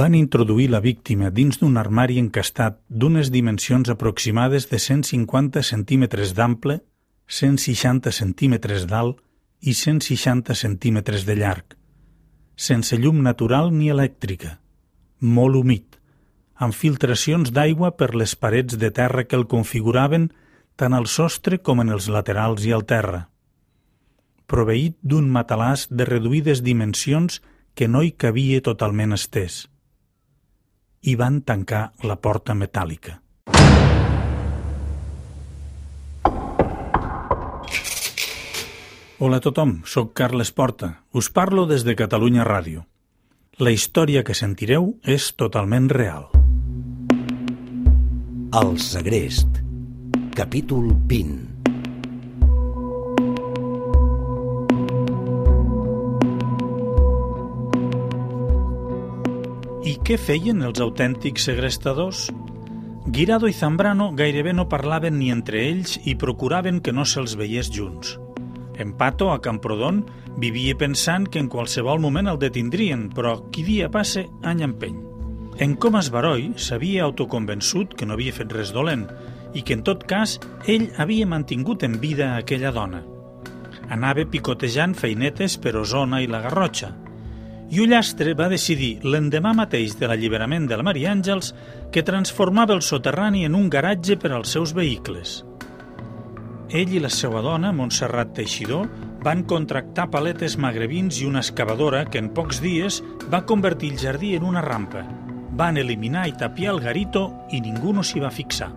van 0.00 0.14
introduir 0.14 0.70
la 0.72 0.80
víctima 0.80 1.28
dins 1.28 1.58
d'un 1.60 1.74
armari 1.76 2.14
encastat 2.18 2.78
d'unes 2.88 3.28
dimensions 3.34 3.90
aproximades 3.92 4.64
de 4.70 4.78
150 4.80 5.60
centímetres 5.60 6.30
d'ample, 6.38 6.78
160 7.28 8.12
centímetres 8.18 8.86
d'alt 8.88 9.18
i 9.60 9.74
160 9.76 10.54
centímetres 10.56 11.26
de 11.28 11.36
llarg, 11.36 11.76
sense 12.56 12.96
llum 12.96 13.20
natural 13.26 13.68
ni 13.76 13.90
elèctrica, 13.92 14.54
molt 15.20 15.58
humit, 15.60 15.98
amb 16.56 16.72
filtracions 16.72 17.52
d'aigua 17.52 17.90
per 18.00 18.14
les 18.14 18.32
parets 18.36 18.78
de 18.80 18.90
terra 19.00 19.26
que 19.28 19.36
el 19.36 19.44
configuraven 19.52 20.30
tant 20.80 20.96
al 20.96 21.10
sostre 21.12 21.58
com 21.60 21.84
en 21.84 21.92
els 21.92 22.08
laterals 22.08 22.64
i 22.64 22.72
al 22.72 22.86
terra. 22.94 23.26
Proveït 24.48 24.96
d'un 25.02 25.28
matalàs 25.28 25.90
de 25.92 26.08
reduïdes 26.08 26.64
dimensions 26.64 27.42
que 27.74 27.88
no 27.88 28.00
hi 28.00 28.14
cabia 28.16 28.64
totalment 28.64 29.12
estès. 29.18 29.66
I 31.00 31.14
van 31.16 31.40
tancar 31.48 31.94
la 32.04 32.18
porta 32.20 32.52
metàl·lica. 32.52 33.14
Hola 39.20 39.38
a 39.40 39.44
tothom, 39.44 39.80
sóc 39.84 40.12
Carles 40.16 40.52
Porta. 40.52 40.90
Us 41.12 41.30
parlo 41.32 41.64
des 41.68 41.84
de 41.88 41.94
Catalunya 41.96 42.44
Ràdio. 42.44 42.84
La 43.60 43.72
història 43.72 44.24
que 44.24 44.36
sentireu 44.36 44.94
és 45.04 45.32
totalment 45.36 45.88
real. 45.92 46.28
El 48.60 48.76
segrest. 48.80 49.60
Capítol 50.36 50.92
20. 51.08 51.49
Què 60.10 60.16
feien 60.18 60.64
els 60.66 60.80
autèntics 60.82 61.44
segrestadors? 61.46 62.24
Guirado 63.14 63.46
i 63.46 63.52
Zambrano 63.54 64.08
gairebé 64.18 64.50
no 64.50 64.64
parlaven 64.66 65.20
ni 65.20 65.28
entre 65.30 65.60
ells 65.68 66.00
i 66.02 66.16
procuraven 66.18 66.80
que 66.82 66.90
no 66.90 67.04
se'ls 67.06 67.36
veiés 67.38 67.68
junts. 67.70 68.16
En 68.82 68.90
Pato, 68.98 69.28
a 69.30 69.36
Camprodon, 69.38 70.00
vivia 70.42 70.74
pensant 70.74 71.28
que 71.30 71.38
en 71.38 71.46
qualsevol 71.46 72.02
moment 72.02 72.26
el 72.26 72.40
detindrien, 72.42 73.04
però 73.14 73.36
qui 73.54 73.62
dia 73.62 73.86
passe, 73.94 74.24
any 74.42 74.64
empeny. 74.66 74.96
En 75.62 75.76
Comas 75.78 76.08
Baroi 76.10 76.48
s'havia 76.56 77.04
autoconvençut 77.06 77.94
que 77.94 78.08
no 78.08 78.16
havia 78.18 78.34
fet 78.34 78.50
res 78.50 78.72
dolent 78.74 79.04
i 79.54 79.62
que, 79.62 79.76
en 79.78 79.84
tot 79.86 80.02
cas, 80.10 80.40
ell 80.66 80.88
havia 80.98 81.28
mantingut 81.30 81.86
en 81.86 82.00
vida 82.02 82.32
aquella 82.34 82.74
dona. 82.74 83.04
Anava 83.94 84.26
picotejant 84.26 84.98
feinetes 84.98 85.54
per 85.62 85.76
Osona 85.78 86.18
i 86.18 86.26
la 86.26 86.42
Garrotxa, 86.42 86.96
i 87.70 87.78
Ullastre 87.78 88.32
va 88.34 88.48
decidir 88.50 88.96
l'endemà 89.06 89.52
mateix 89.54 89.92
de 89.98 90.08
l'alliberament 90.10 90.64
de 90.66 90.74
la 90.78 90.82
Maria 90.86 91.12
Àngels 91.14 91.52
que 91.94 92.02
transformava 92.02 92.74
el 92.74 92.82
soterrani 92.82 93.44
en 93.46 93.54
un 93.54 93.68
garatge 93.70 94.16
per 94.18 94.32
als 94.34 94.56
seus 94.56 94.72
vehicles. 94.74 95.44
Ell 96.70 96.90
i 96.94 97.02
la 97.02 97.10
seva 97.14 97.42
dona, 97.46 97.70
Montserrat 97.74 98.34
Teixidor, 98.34 98.90
van 99.22 99.44
contractar 99.46 100.08
paletes 100.10 100.56
magrebins 100.58 101.22
i 101.22 101.30
una 101.30 101.44
excavadora 101.44 102.04
que 102.10 102.18
en 102.18 102.32
pocs 102.34 102.58
dies 102.62 103.00
va 103.30 103.44
convertir 103.46 103.94
el 103.94 104.02
jardí 104.02 104.34
en 104.34 104.50
una 104.50 104.66
rampa. 104.66 105.06
Van 105.54 105.78
eliminar 105.78 106.26
i 106.26 106.34
tapiar 106.38 106.74
el 106.74 106.82
garito 106.82 107.26
i 107.54 107.62
ningú 107.62 107.94
no 107.94 108.02
s'hi 108.02 108.22
va 108.22 108.34
fixar. 108.34 108.72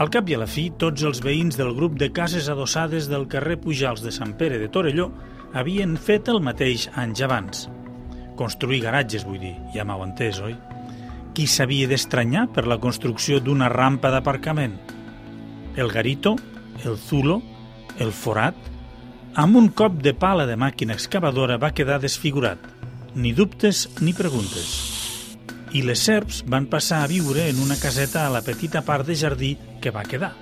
Al 0.00 0.08
cap 0.12 0.28
i 0.28 0.36
a 0.36 0.40
la 0.40 0.48
fi, 0.48 0.70
tots 0.76 1.04
els 1.04 1.20
veïns 1.24 1.56
del 1.56 1.72
grup 1.76 1.96
de 2.00 2.12
cases 2.12 2.48
adossades 2.52 3.08
del 3.08 3.28
carrer 3.28 3.60
Pujals 3.60 4.04
de 4.04 4.12
Sant 4.12 4.36
Pere 4.36 4.60
de 4.60 4.68
Torelló 4.72 5.12
havien 5.52 5.96
fet 5.96 6.28
el 6.32 6.44
mateix 6.44 6.90
anys 6.96 7.24
abans– 7.24 7.68
Construir 8.36 8.80
garatges, 8.80 9.26
vull 9.28 9.40
dir, 9.42 9.56
ja 9.74 9.84
m'heu 9.84 10.02
entès, 10.06 10.40
oi? 10.40 10.54
Qui 11.32 11.46
s'havia 11.48 11.88
d'estranyar 11.88 12.46
per 12.52 12.66
la 12.68 12.78
construcció 12.80 13.40
d'una 13.40 13.68
rampa 13.72 14.10
d'aparcament? 14.12 14.76
El 15.76 15.92
garito, 15.92 16.36
el 16.84 16.96
zulo, 16.96 17.40
el 17.98 18.12
forat... 18.12 18.68
Amb 19.32 19.56
un 19.56 19.70
cop 19.72 19.94
de 20.04 20.12
pala 20.12 20.44
de 20.44 20.58
màquina 20.60 20.92
excavadora 20.92 21.56
va 21.56 21.70
quedar 21.72 21.96
desfigurat. 22.02 22.60
Ni 23.16 23.30
dubtes 23.32 23.86
ni 24.04 24.12
preguntes. 24.12 24.74
I 25.72 25.80
les 25.88 26.02
serps 26.04 26.42
van 26.44 26.66
passar 26.68 26.98
a 27.00 27.08
viure 27.08 27.46
en 27.48 27.62
una 27.64 27.78
caseta 27.80 28.26
a 28.26 28.34
la 28.34 28.44
petita 28.44 28.84
part 28.84 29.08
de 29.08 29.16
jardí 29.16 29.54
que 29.80 29.88
va 29.88 30.04
quedar. 30.04 30.34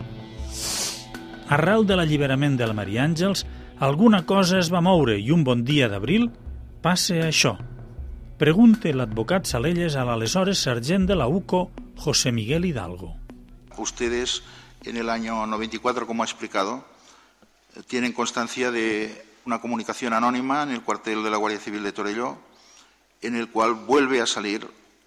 Arrel 1.55 1.87
de 1.87 2.01
l'alliberament 2.01 2.59
de 2.59 2.67
la 2.67 2.75
Maria 2.75 3.07
Àngels, 3.07 3.47
alguna 3.79 4.25
cosa 4.27 4.59
es 4.59 4.75
va 4.75 4.83
moure 4.83 5.15
i 5.23 5.31
un 5.31 5.47
bon 5.47 5.63
dia 5.63 5.87
d'abril 5.87 6.27
passe 6.83 7.23
això– 7.31 7.61
Pregunte 8.41 8.95
l'advocat 8.97 9.45
Salelles 9.45 9.99
a 10.01 10.03
l'aleshores 10.09 10.63
sergent 10.65 11.03
de 11.05 11.13
la 11.13 11.27
UCO, 11.29 11.59
José 12.01 12.31
Miguel 12.33 12.65
Hidalgo. 12.65 13.11
Ustedes, 13.77 14.43
en 14.87 14.97
el 14.97 15.11
año 15.11 15.47
94, 15.47 16.07
como 16.07 16.23
ha 16.23 16.25
explicado, 16.25 16.83
tienen 17.87 18.15
constancia 18.15 18.71
de 18.71 19.13
una 19.45 19.61
comunicación 19.61 20.15
anónima 20.15 20.63
en 20.63 20.71
el 20.71 20.81
cuartel 20.81 21.23
de 21.23 21.29
la 21.29 21.37
Guardia 21.37 21.61
Civil 21.61 21.83
de 21.83 21.93
Torelló, 21.93 22.39
en 23.21 23.37
el 23.37 23.51
cual 23.51 23.75
vuelve 23.75 24.23
a 24.23 24.27
salir 24.27 24.67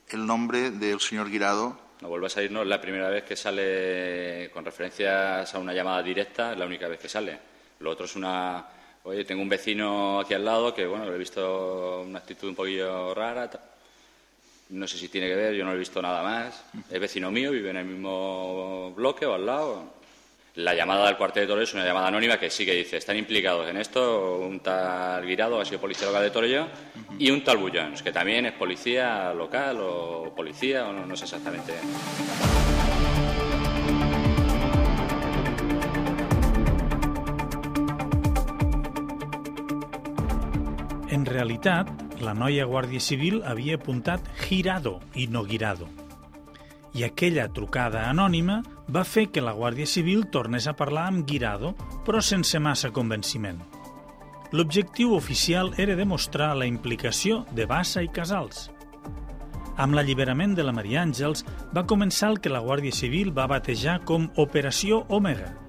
el 0.10 0.28
nombre 0.28 0.70
del 0.70 1.00
señor 1.00 1.32
Guirado. 1.32 1.76
No 2.02 2.10
vuelve 2.10 2.28
a 2.28 2.30
salir, 2.30 2.52
no, 2.52 2.62
es 2.62 2.68
la 2.68 2.80
primera 2.80 3.10
vez 3.10 3.24
que 3.24 3.36
sale 3.36 4.52
con 4.54 4.64
referencias 4.64 5.56
a 5.56 5.58
una 5.58 5.74
llamada 5.74 6.04
directa, 6.04 6.52
es 6.52 6.60
la 6.60 6.68
única 6.68 6.88
vez 6.88 7.00
que 7.00 7.10
sale. 7.10 7.40
Lo 7.80 7.90
otro 7.90 8.06
es 8.06 8.16
una, 8.16 8.64
Oye, 9.06 9.26
tengo 9.26 9.42
un 9.42 9.50
vecino 9.50 10.22
aquí 10.22 10.34
al 10.34 10.46
lado 10.46 10.74
que, 10.74 10.86
bueno, 10.86 11.06
le 11.06 11.16
he 11.16 11.18
visto 11.18 12.04
una 12.08 12.20
actitud 12.20 12.48
un 12.48 12.56
poquillo 12.56 13.14
rara. 13.14 13.50
No 14.70 14.88
sé 14.88 14.98
si 14.98 15.10
tiene 15.10 15.28
que 15.28 15.36
ver, 15.36 15.54
yo 15.54 15.66
no 15.66 15.74
he 15.74 15.78
visto 15.78 16.02
nada 16.02 16.24
más. 16.24 16.64
Es 16.90 17.00
vecino 17.02 17.30
mío, 17.30 17.52
vive 17.52 17.72
en 17.72 17.78
el 17.78 17.86
mismo 17.86 18.94
bloque 18.96 19.26
o 19.26 19.34
al 19.34 19.46
lado. 19.46 19.94
La 20.56 20.74
llamada 20.74 21.08
del 21.08 21.18
cuartel 21.18 21.44
de 21.44 21.48
Torello 21.48 21.64
es 21.64 21.74
una 21.74 21.84
llamada 21.84 22.08
anónima 22.08 22.40
que 22.40 22.50
sí 22.50 22.66
que 22.66 22.76
dice, 22.76 22.96
están 22.96 23.18
implicados 23.18 23.68
en 23.68 23.76
esto 23.76 24.38
un 24.38 24.62
tal 24.62 25.26
Guirado, 25.26 25.58
que 25.58 25.64
ha 25.64 25.66
sido 25.66 25.82
policía 25.82 26.08
local 26.08 26.24
de 26.24 26.30
Torello, 26.30 26.68
y 27.20 27.30
un 27.30 27.44
tal 27.44 27.58
Bullons, 27.58 28.02
que 28.02 28.12
también 28.14 28.46
es 28.46 28.54
policía 28.54 29.34
local 29.34 29.80
o 29.82 30.34
policía, 30.34 30.88
o 30.88 30.94
no 30.94 31.18
sé 31.18 31.26
exactamente. 31.26 31.74
Realitat, 41.34 41.90
la 42.22 42.36
noia 42.38 42.68
Guàrdia 42.70 43.02
Civil 43.02 43.42
havia 43.50 43.80
apuntat 43.80 44.26
Girado 44.46 45.00
i 45.18 45.28
no 45.28 45.44
Guirado. 45.44 45.90
I 46.94 47.04
aquella 47.08 47.48
trucada 47.50 48.06
anònima 48.12 48.60
va 48.94 49.04
fer 49.04 49.26
que 49.34 49.42
la 49.42 49.56
Guàrdia 49.58 49.90
Civil 49.90 50.28
tornés 50.30 50.68
a 50.70 50.76
parlar 50.78 51.08
amb 51.10 51.26
Guirado, 51.26 51.74
però 52.06 52.22
sense 52.22 52.62
massa 52.62 52.92
convenciment. 52.94 53.64
L'objectiu 54.54 55.16
oficial 55.18 55.74
era 55.82 55.98
demostrar 55.98 56.52
la 56.56 56.70
implicació 56.70 57.42
de 57.52 57.66
Bassa 57.66 58.06
i 58.06 58.12
Casals. 58.14 58.70
Amb 59.82 59.98
l'alliberament 59.98 60.54
de 60.54 60.64
la 60.64 60.76
Maria 60.78 61.02
Àngels 61.02 61.42
va 61.74 61.88
començar 61.90 62.30
el 62.30 62.40
que 62.40 62.54
la 62.54 62.62
Guàrdia 62.62 62.94
Civil 62.94 63.34
va 63.34 63.50
batejar 63.50 64.04
com 64.06 64.30
Operació 64.38 65.04
Omega– 65.10 65.56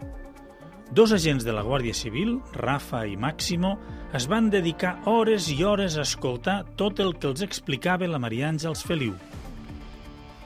Dos 0.92 1.12
agents 1.12 1.44
de 1.44 1.52
la 1.52 1.62
Guàrdia 1.64 1.94
Civil, 1.96 2.36
Rafa 2.52 3.06
i 3.08 3.16
Máximo, 3.16 3.78
es 4.14 4.26
van 4.28 4.50
dedicar 4.52 4.98
hores 5.08 5.48
i 5.50 5.56
hores 5.64 5.96
a 5.96 6.04
escoltar 6.04 6.58
tot 6.76 7.00
el 7.00 7.16
que 7.18 7.30
els 7.30 7.42
explicava 7.42 8.06
la 8.06 8.20
Maria 8.20 8.50
Àngels 8.52 8.84
Feliu. 8.84 9.14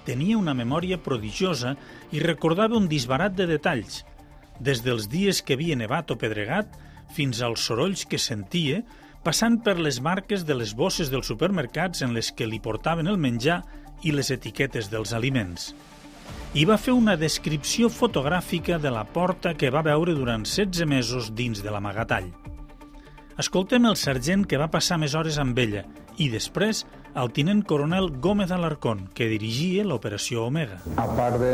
Tenia 0.07 0.39
una 0.39 0.55
memòria 0.55 0.97
prodigiosa 1.03 1.75
i 2.15 2.23
recordava 2.23 2.79
un 2.79 2.87
disbarat 2.89 3.35
de 3.37 3.49
detalls, 3.51 4.05
des 4.61 4.81
dels 4.87 5.11
dies 5.11 5.43
que 5.43 5.59
havia 5.59 5.77
nevat 5.77 6.15
o 6.15 6.17
pedregat 6.17 6.79
fins 7.13 7.43
als 7.43 7.67
sorolls 7.67 8.07
que 8.07 8.19
sentia, 8.19 8.85
passant 9.27 9.59
per 9.61 9.77
les 9.77 10.01
marques 10.01 10.47
de 10.47 10.55
les 10.55 10.73
bosses 10.73 11.11
dels 11.11 11.29
supermercats 11.29 12.01
en 12.07 12.15
les 12.15 12.31
que 12.33 12.47
li 12.47 12.63
portaven 12.63 13.11
el 13.11 13.19
menjar 13.19 13.65
i 14.07 14.15
les 14.15 14.31
etiquetes 14.31 14.89
dels 14.89 15.13
aliments 15.13 15.73
i 16.57 16.65
va 16.65 16.79
fer 16.81 16.95
una 16.97 17.17
descripció 17.21 17.91
fotogràfica 17.93 18.79
de 18.81 18.93
la 18.93 19.05
porta 19.05 19.53
que 19.55 19.69
va 19.71 19.83
veure 19.85 20.15
durant 20.17 20.47
16 20.49 20.87
mesos 20.89 21.33
dins 21.37 21.61
de 21.61 21.73
l'amagatall. 21.73 22.31
Escoltem 23.39 23.85
el 23.87 23.99
sergent 24.01 24.47
que 24.49 24.59
va 24.59 24.71
passar 24.73 24.97
més 24.99 25.15
hores 25.15 25.37
amb 25.39 25.59
ella 25.61 25.85
i 26.17 26.31
després 26.33 26.87
el 27.19 27.31
tinent 27.37 27.61
coronel 27.69 28.09
Gómez 28.23 28.51
Alarcón, 28.55 29.05
que 29.15 29.29
dirigia 29.29 29.85
l'operació 29.85 30.47
Omega. 30.49 30.81
A 30.97 31.07
part 31.19 31.39
de, 31.43 31.53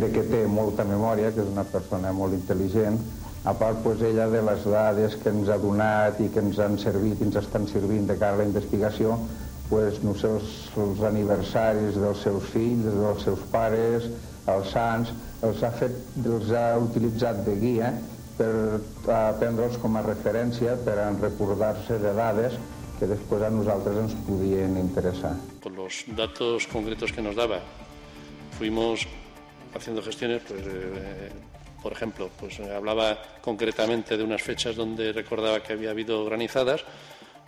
de 0.00 0.08
que 0.14 0.24
té 0.30 0.42
molta 0.48 0.86
memòria, 0.88 1.30
que 1.34 1.44
és 1.44 1.52
una 1.52 1.66
persona 1.68 2.10
molt 2.16 2.34
intel·ligent, 2.34 2.98
a 3.44 3.54
part 3.58 3.82
pues, 3.84 4.02
ella 4.06 4.28
de 4.30 4.42
les 4.46 4.64
dades 4.64 5.16
que 5.20 5.30
ens 5.34 5.50
ha 5.50 5.58
donat 5.58 6.20
i 6.22 6.28
que 6.32 6.42
ens 6.42 6.58
han 6.62 6.78
servit 6.78 7.20
i 7.20 7.28
ens 7.28 7.38
estan 7.42 7.68
servint 7.70 8.08
de 8.08 8.16
cara 8.18 8.38
a 8.38 8.42
la 8.42 8.48
investigació, 8.48 9.18
pues, 9.72 10.02
no 10.04 10.12
sé, 10.12 10.28
els, 10.28 10.48
els 10.76 10.98
aniversaris 11.08 11.96
dels 11.96 12.18
seus 12.20 12.44
fills, 12.52 12.84
dels 12.92 13.22
seus 13.24 13.40
pares, 13.48 14.04
els 14.52 14.68
sants, 14.68 15.14
els 15.48 15.62
ha, 15.64 15.70
fet, 15.78 15.94
els 16.20 16.50
ha 16.52 16.66
utilitzat 16.76 17.40
de 17.46 17.54
guia 17.56 17.88
per 18.36 18.50
aprendre'ls 19.16 19.78
com 19.80 19.96
a 19.96 20.02
referència, 20.04 20.76
per 20.84 20.98
recordar-se 21.22 21.96
de 22.04 22.12
dades 22.20 22.58
que 22.98 23.08
después 23.08 23.40
a 23.40 23.48
nosaltres 23.48 23.96
ens 24.02 24.18
podien 24.28 24.76
interessar. 24.76 25.32
Con 25.64 25.80
los 25.80 26.04
datos 26.20 26.68
concretos 26.68 27.10
que 27.10 27.24
nos 27.24 27.34
daba, 27.34 27.62
fuimos 28.58 29.06
haciendo 29.74 30.02
gestiones, 30.02 30.42
pues, 30.46 30.60
eh, 30.66 31.30
por 31.82 31.92
ejemplo, 31.92 32.28
pues 32.38 32.60
hablaba 32.60 33.16
concretamente 33.40 34.18
de 34.18 34.22
unas 34.22 34.42
fechas 34.42 34.76
donde 34.76 35.14
recordaba 35.14 35.62
que 35.62 35.72
había 35.72 35.90
habido 35.90 36.26
granizadas, 36.26 36.84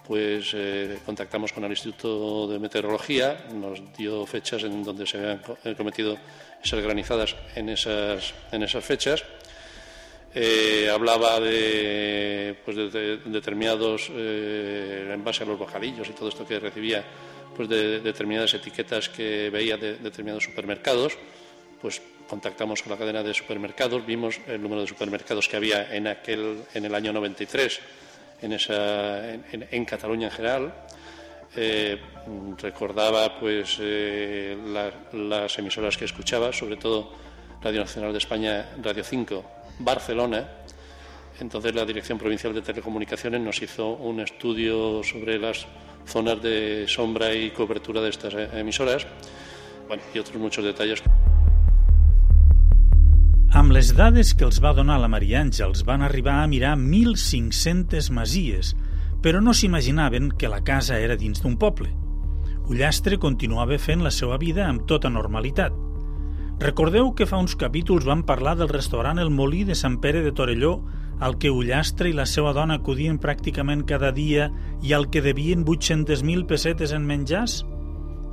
pues 0.06 0.52
eh, 0.54 0.98
contactamos 1.04 1.52
con 1.52 1.64
el 1.64 1.70
Instituto 1.70 2.46
de 2.46 2.58
Meteorología, 2.58 3.46
nos 3.54 3.80
dio 3.96 4.26
fechas 4.26 4.62
en 4.64 4.84
donde 4.84 5.06
se 5.06 5.18
habían 5.18 5.40
eh, 5.64 5.74
cometido 5.74 6.18
esas 6.62 6.80
granizadas 6.82 7.34
en 7.54 7.70
esas, 7.70 8.34
en 8.52 8.62
esas 8.62 8.84
fechas. 8.84 9.24
Eh, 10.34 10.90
hablaba 10.92 11.38
de, 11.40 12.56
pues 12.64 12.76
de, 12.76 12.90
de 12.90 13.16
determinados, 13.26 14.10
eh, 14.12 15.10
en 15.12 15.24
base 15.24 15.44
a 15.44 15.46
los 15.46 15.58
bocadillos 15.58 16.08
y 16.08 16.12
todo 16.12 16.28
esto 16.28 16.46
que 16.46 16.58
recibía, 16.58 17.04
pues 17.56 17.68
de 17.68 18.00
determinadas 18.00 18.52
etiquetas 18.54 19.08
que 19.08 19.48
veía 19.50 19.76
de 19.76 19.96
determinados 19.96 20.44
supermercados, 20.44 21.16
pues 21.80 22.02
contactamos 22.28 22.82
con 22.82 22.92
la 22.92 22.98
cadena 22.98 23.22
de 23.22 23.32
supermercados, 23.32 24.04
vimos 24.04 24.40
el 24.48 24.60
número 24.60 24.80
de 24.80 24.88
supermercados 24.88 25.48
que 25.48 25.56
había 25.56 25.94
en, 25.94 26.08
aquel, 26.08 26.64
en 26.74 26.84
el 26.84 26.94
año 26.94 27.12
93 27.12 27.80
en, 28.44 28.52
esa, 28.52 29.32
en, 29.32 29.66
en 29.70 29.84
Cataluña 29.84 30.28
en 30.28 30.32
general. 30.32 30.74
Eh, 31.56 32.00
recordaba 32.58 33.38
pues 33.38 33.78
eh, 33.80 34.56
la, 34.66 34.92
las 35.12 35.58
emisoras 35.58 35.96
que 35.96 36.04
escuchaba, 36.04 36.52
sobre 36.52 36.76
todo 36.76 37.12
Radio 37.62 37.80
Nacional 37.80 38.12
de 38.12 38.18
España, 38.18 38.70
Radio 38.82 39.04
5, 39.04 39.44
Barcelona. 39.78 40.48
Entonces 41.40 41.74
la 41.74 41.84
Dirección 41.84 42.18
Provincial 42.18 42.54
de 42.54 42.62
Telecomunicaciones 42.62 43.40
nos 43.40 43.60
hizo 43.62 43.92
un 43.94 44.20
estudio 44.20 45.02
sobre 45.02 45.38
las 45.38 45.66
zonas 46.06 46.42
de 46.42 46.86
sombra 46.86 47.32
y 47.34 47.50
cobertura 47.50 48.00
de 48.00 48.10
estas 48.10 48.34
emisoras, 48.54 49.06
bueno, 49.88 50.02
y 50.12 50.18
otros 50.18 50.36
muchos 50.36 50.64
detalles. 50.64 51.02
Les 53.74 53.88
dades 53.90 54.28
que 54.38 54.44
els 54.46 54.60
va 54.62 54.70
donar 54.76 55.00
la 55.02 55.08
Maria 55.10 55.40
Àngels 55.42 55.80
van 55.86 56.04
arribar 56.06 56.36
a 56.38 56.46
mirar 56.46 56.76
1.500 56.78 58.06
masies, 58.14 58.68
però 59.24 59.40
no 59.42 59.50
s'imaginaven 59.50 60.28
que 60.38 60.50
la 60.52 60.60
casa 60.62 61.00
era 61.02 61.16
dins 61.18 61.42
d'un 61.42 61.56
poble. 61.58 61.88
Ullastre 62.70 63.18
continuava 63.18 63.80
fent 63.82 64.06
la 64.06 64.12
seva 64.14 64.38
vida 64.38 64.68
amb 64.68 64.86
tota 64.86 65.10
normalitat. 65.10 65.74
Recordeu 66.62 67.10
que 67.18 67.26
fa 67.26 67.42
uns 67.42 67.58
capítols 67.58 68.06
vam 68.06 68.22
parlar 68.22 68.54
del 68.62 68.70
restaurant 68.70 69.18
El 69.18 69.34
Molí 69.34 69.64
de 69.66 69.74
Sant 69.74 69.98
Pere 69.98 70.22
de 70.22 70.30
Torelló, 70.30 70.76
al 71.18 71.34
que 71.42 71.50
Ullastre 71.50 72.12
i 72.12 72.14
la 72.14 72.30
seva 72.30 72.54
dona 72.54 72.78
acudien 72.78 73.18
pràcticament 73.18 73.82
cada 73.90 74.14
dia 74.14 74.52
i 74.86 74.94
al 74.94 75.10
que 75.10 75.24
devien 75.24 75.66
800.000 75.66 76.46
pessetes 76.46 76.94
en 76.94 77.10
menjars? 77.10 77.64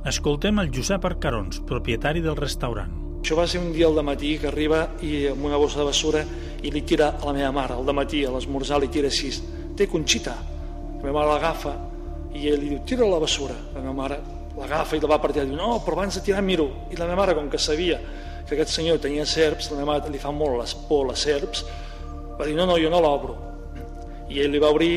Escoltem 0.06 0.62
el 0.62 0.70
Josep 0.70 1.02
Arcarons, 1.02 1.64
propietari 1.66 2.22
del 2.22 2.38
restaurant. 2.38 3.01
Això 3.22 3.36
va 3.38 3.44
ser 3.46 3.60
un 3.62 3.68
dia 3.70 3.86
al 3.86 4.02
matí 4.02 4.32
que 4.42 4.48
arriba 4.50 4.80
i 5.06 5.28
amb 5.30 5.44
una 5.46 5.56
bossa 5.56 5.78
de 5.78 5.84
bessura 5.86 6.24
i 6.66 6.72
li 6.74 6.80
tira 6.82 7.12
a 7.20 7.28
la 7.28 7.32
meva 7.36 7.52
mare, 7.54 7.76
al 7.78 7.94
matí 7.94 8.24
a 8.26 8.32
l'esmorzar 8.34 8.80
li 8.82 8.88
tira 8.90 9.06
així, 9.06 9.30
té 9.78 9.86
conxita. 9.86 10.34
La 10.96 11.04
meva 11.04 11.20
mare 11.20 11.30
l'agafa 11.30 11.76
i 12.34 12.48
ell 12.50 12.58
li 12.58 12.72
diu, 12.72 12.80
tira 12.82 13.06
la 13.06 13.20
bessura. 13.22 13.54
La 13.76 13.78
meva 13.78 13.94
mare 13.94 14.18
l'agafa 14.58 14.98
i 14.98 15.04
la 15.04 15.12
va 15.14 15.20
partir 15.22 15.44
i 15.44 15.46
diu, 15.52 15.54
no, 15.54 15.78
però 15.86 16.00
abans 16.00 16.18
de 16.18 16.24
tirar 16.26 16.42
miro. 16.42 16.66
I 16.90 16.98
la 16.98 17.06
meva 17.06 17.20
mare, 17.22 17.38
com 17.38 17.46
que 17.46 17.62
sabia 17.62 18.00
que 18.42 18.56
aquest 18.58 18.74
senyor 18.74 18.98
tenia 18.98 19.22
serps, 19.22 19.70
la 19.70 19.78
meva 19.78 19.92
mare 19.92 20.10
li 20.10 20.18
fa 20.18 20.34
molt 20.34 20.58
les 20.58 20.74
por 20.90 21.06
les 21.12 21.22
serps, 21.30 21.62
va 22.34 22.42
dir, 22.42 22.58
no, 22.58 22.66
no, 22.66 22.74
jo 22.74 22.90
no 22.90 23.06
l'obro. 23.06 23.38
I 24.34 24.42
ell 24.42 24.50
li 24.50 24.66
va 24.66 24.74
obrir 24.74 24.96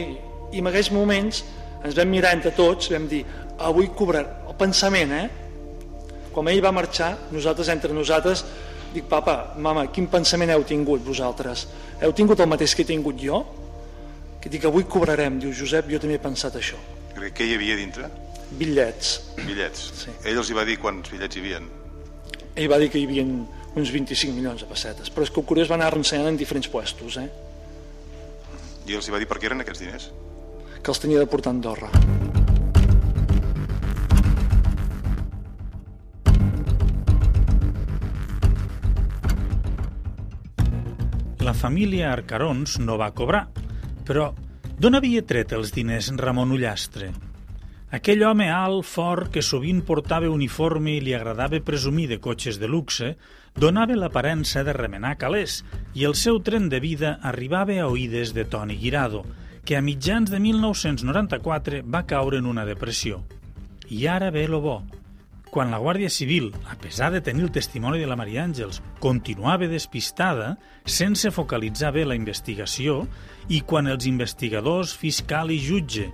i 0.50 0.66
en 0.66 0.74
aquells 0.74 0.90
moments 0.98 1.46
ens 1.86 1.94
vam 1.94 2.10
mirar 2.10 2.34
entre 2.34 2.58
tots, 2.58 2.90
vam 2.90 3.06
dir, 3.06 3.22
avui 3.62 3.94
cobrar 3.94 4.26
el 4.50 4.58
pensament, 4.58 5.14
eh? 5.14 5.45
Quan 6.36 6.50
ell 6.52 6.60
va 6.60 6.74
marxar, 6.76 7.14
nosaltres, 7.32 7.70
entre 7.72 7.94
nosaltres, 7.96 8.42
dic, 8.92 9.06
papa, 9.08 9.54
mama, 9.64 9.86
quin 9.88 10.10
pensament 10.12 10.52
heu 10.52 10.66
tingut 10.68 11.06
vosaltres? 11.06 11.64
Heu 12.04 12.12
tingut 12.12 12.44
el 12.44 12.50
mateix 12.52 12.76
que 12.76 12.84
he 12.84 12.90
tingut 12.90 13.22
jo? 13.24 13.40
Que 14.44 14.52
dic, 14.52 14.68
avui 14.68 14.84
cobrarem. 14.84 15.40
Diu, 15.40 15.54
Josep, 15.56 15.88
jo 15.88 16.02
també 16.04 16.20
he 16.20 16.24
pensat 16.24 16.60
això. 16.60 16.76
Què 17.16 17.48
hi 17.48 17.56
havia 17.56 17.80
dintre? 17.80 18.12
Bitllets. 18.60 19.16
Bitllets. 19.40 19.88
Sí. 20.04 20.18
Ell 20.28 20.44
els 20.44 20.52
hi 20.52 20.60
va 20.60 20.68
dir 20.68 20.76
quants 20.84 21.08
bitllets 21.14 21.40
hi 21.40 21.46
havia? 21.46 21.64
Ell 22.56 22.70
va 22.72 22.84
dir 22.84 22.92
que 22.92 23.00
hi 23.00 23.08
havia 23.08 23.24
uns 23.26 23.96
25 23.96 24.36
milions 24.36 24.64
de 24.64 24.70
pessetes, 24.70 25.12
però 25.12 25.24
és 25.24 25.32
que 25.32 25.40
el 25.40 25.48
curiós 25.48 25.72
va 25.72 25.80
anar 25.80 25.94
ensenyant 25.96 26.34
en 26.34 26.40
diferents 26.40 26.68
puestos, 26.72 27.18
eh? 27.24 27.28
I 28.86 29.00
els 29.00 29.08
hi 29.08 29.16
va 29.16 29.24
dir 29.24 29.32
per 29.32 29.40
què 29.40 29.48
eren 29.50 29.64
aquests 29.64 29.88
diners? 29.88 30.12
Que 30.84 30.92
els 30.92 31.02
tenia 31.02 31.24
de 31.24 31.32
portar 31.32 31.56
a 31.56 31.58
Andorra. 31.58 31.92
La 41.46 41.54
família 41.54 42.08
Arcarons 42.10 42.80
no 42.82 42.96
va 42.98 43.12
cobrar, 43.14 43.44
però 44.08 44.32
d'on 44.82 44.96
havia 44.98 45.22
tret 45.30 45.52
els 45.54 45.70
diners 45.76 46.08
Ramon 46.18 46.56
Ullastre? 46.56 47.12
Aquell 47.94 48.24
home 48.26 48.48
alt, 48.50 48.88
fort, 48.90 49.30
que 49.30 49.44
sovint 49.46 49.84
portava 49.86 50.32
uniforme 50.34 50.96
i 50.96 51.04
li 51.06 51.14
agradava 51.14 51.60
presumir 51.68 52.08
de 52.10 52.18
cotxes 52.24 52.58
de 52.58 52.66
luxe, 52.66 53.12
donava 53.54 53.94
l'aparença 53.94 54.64
de 54.66 54.74
remenar 54.74 55.20
calés 55.22 55.60
i 55.94 56.10
el 56.10 56.18
seu 56.18 56.42
tren 56.42 56.66
de 56.74 56.82
vida 56.82 57.20
arribava 57.22 57.78
a 57.78 57.92
oïdes 57.94 58.34
de 58.34 58.50
Toni 58.50 58.82
Guirado, 58.82 59.22
que 59.62 59.78
a 59.78 59.86
mitjans 59.86 60.34
de 60.34 60.42
1994 60.42 61.86
va 61.86 62.08
caure 62.10 62.42
en 62.42 62.50
una 62.50 62.66
depressió. 62.66 63.22
I 63.94 64.08
ara 64.10 64.34
ve 64.34 64.48
lo 64.50 64.66
bo. 64.66 64.80
Quan 65.56 65.72
la 65.72 65.78
Guàrdia 65.80 66.10
Civil, 66.12 66.50
a 66.68 66.76
pesar 66.76 67.14
de 67.14 67.22
tenir 67.24 67.46
el 67.46 67.52
testimoni 67.56 68.02
de 68.02 68.08
la 68.12 68.18
Maria 68.20 68.42
Àngels, 68.44 68.82
continuava 69.00 69.70
despistada, 69.72 70.58
sense 70.84 71.32
focalitzar 71.32 71.94
bé 71.96 72.04
la 72.04 72.18
investigació, 72.20 73.06
i 73.48 73.62
quan 73.64 73.88
els 73.88 74.04
investigadors, 74.04 74.92
fiscal 75.00 75.56
i 75.56 75.62
jutge 75.64 76.10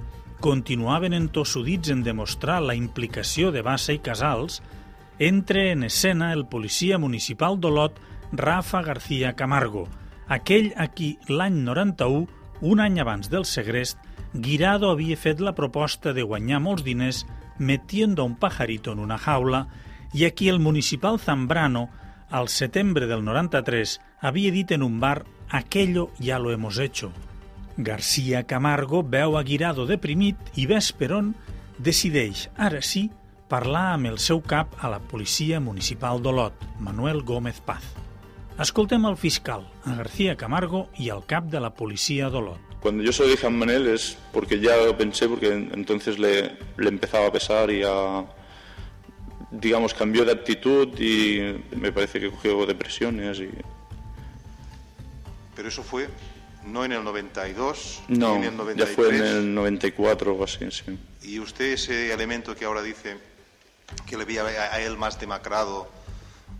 continuaven 0.45 1.17
entossudits 1.17 1.89
en 1.89 2.05
demostrar 2.05 2.59
la 2.61 2.77
implicació 2.77 3.49
de 3.49 3.65
Bassa 3.65 3.97
i 3.97 4.03
Casals, 4.05 4.61
entra 5.17 5.65
en 5.71 5.89
escena 5.89 6.31
el 6.37 6.45
policia 6.45 7.01
municipal 7.01 7.57
d'Olot, 7.57 7.97
Rafa 8.31 8.85
García 8.85 9.33
Camargo, 9.33 9.87
aquell 10.29 10.69
a 10.77 10.91
qui 10.93 11.15
l'any 11.33 11.63
91, 11.65 12.27
un 12.61 12.79
any 12.85 13.01
abans 13.01 13.33
del 13.33 13.49
segrest, 13.49 13.97
Guirado 14.33 14.93
havia 14.93 15.17
fet 15.17 15.41
la 15.41 15.57
proposta 15.57 16.13
de 16.13 16.29
guanyar 16.29 16.61
molts 16.61 16.85
diners 16.85 17.25
metiendo 17.61 18.23
a 18.23 18.25
un 18.25 18.35
pajarito 18.35 18.91
en 18.91 18.99
una 18.99 19.17
jaula 19.17 19.67
i 20.13 20.25
aquí 20.25 20.49
el 20.49 20.59
municipal 20.59 21.19
Zambrano, 21.19 21.89
al 22.29 22.49
setembre 22.49 23.07
del 23.07 23.23
93, 23.23 24.01
havia 24.19 24.51
dit 24.51 24.71
en 24.71 24.83
un 24.83 24.99
bar 24.99 25.25
«Aquello 25.49 26.09
ya 26.19 26.39
lo 26.39 26.51
hemos 26.51 26.79
hecho». 26.79 27.13
García 27.77 28.43
Camargo 28.43 29.03
veu 29.03 29.37
a 29.37 29.43
Guirado 29.43 29.85
deprimit 29.87 30.37
i 30.59 30.65
Vesperon 30.67 31.35
decideix, 31.79 32.49
ara 32.57 32.81
sí, 32.81 33.09
parlar 33.47 33.93
amb 33.95 34.11
el 34.11 34.19
seu 34.19 34.41
cap 34.41 34.75
a 34.79 34.89
la 34.91 34.99
policia 34.99 35.59
municipal 35.59 36.21
d'Olot, 36.21 36.55
Manuel 36.79 37.21
Gómez 37.23 37.61
Paz. 37.61 37.85
Escoltem 38.61 39.05
el 39.09 39.17
fiscal, 39.17 39.63
a 39.85 39.95
García 39.95 40.35
Camargo 40.37 40.83
i 41.01 41.09
el 41.09 41.23
cap 41.25 41.47
de 41.49 41.59
la 41.59 41.71
policia 41.73 42.29
d'Olot. 42.29 42.77
Cuando 42.81 43.01
yo 43.03 43.11
se 43.11 43.23
lo 43.23 43.29
dije 43.29 43.47
a 43.47 43.49
Manel 43.49 43.87
es 43.87 44.17
porque 44.31 44.59
ya 44.59 44.77
lo 44.77 44.95
pensé, 44.97 45.27
porque 45.27 45.51
entonces 45.51 46.19
le, 46.19 46.57
le 46.77 46.89
empezaba 46.89 47.27
a 47.27 47.31
pesar 47.31 47.71
y 47.71 47.81
a, 47.83 48.25
digamos, 49.51 49.93
cambió 49.93 50.25
de 50.25 50.31
actitud 50.31 50.87
y 50.99 51.59
me 51.75 51.91
parece 51.91 52.19
que 52.19 52.29
cogió 52.29 52.65
depresiones 52.65 53.39
y... 53.39 53.49
Pero 55.55 55.67
eso 55.67 55.83
fue 55.83 56.07
no 56.65 56.85
en 56.85 56.91
el 56.91 57.03
92, 57.03 58.03
No, 58.09 58.37
ni 58.37 58.45
en 58.45 58.53
el 58.53 58.57
93. 58.57 58.89
ya 58.89 58.95
fue 58.95 59.15
en 59.15 59.23
el 59.23 59.53
94 59.55 60.33
o 60.35 60.43
así, 60.43 60.69
sí. 60.69 60.97
Y 61.23 61.39
usted 61.39 61.73
ese 61.73 62.13
elemento 62.13 62.55
que 62.55 62.65
ahora 62.65 62.81
dice 62.83 63.17
que 64.05 64.17
le 64.17 64.25
veía 64.25 64.43
a 64.43 64.75
a 64.75 64.81
él 64.81 64.97
más 64.97 65.19
demacrado, 65.19 65.89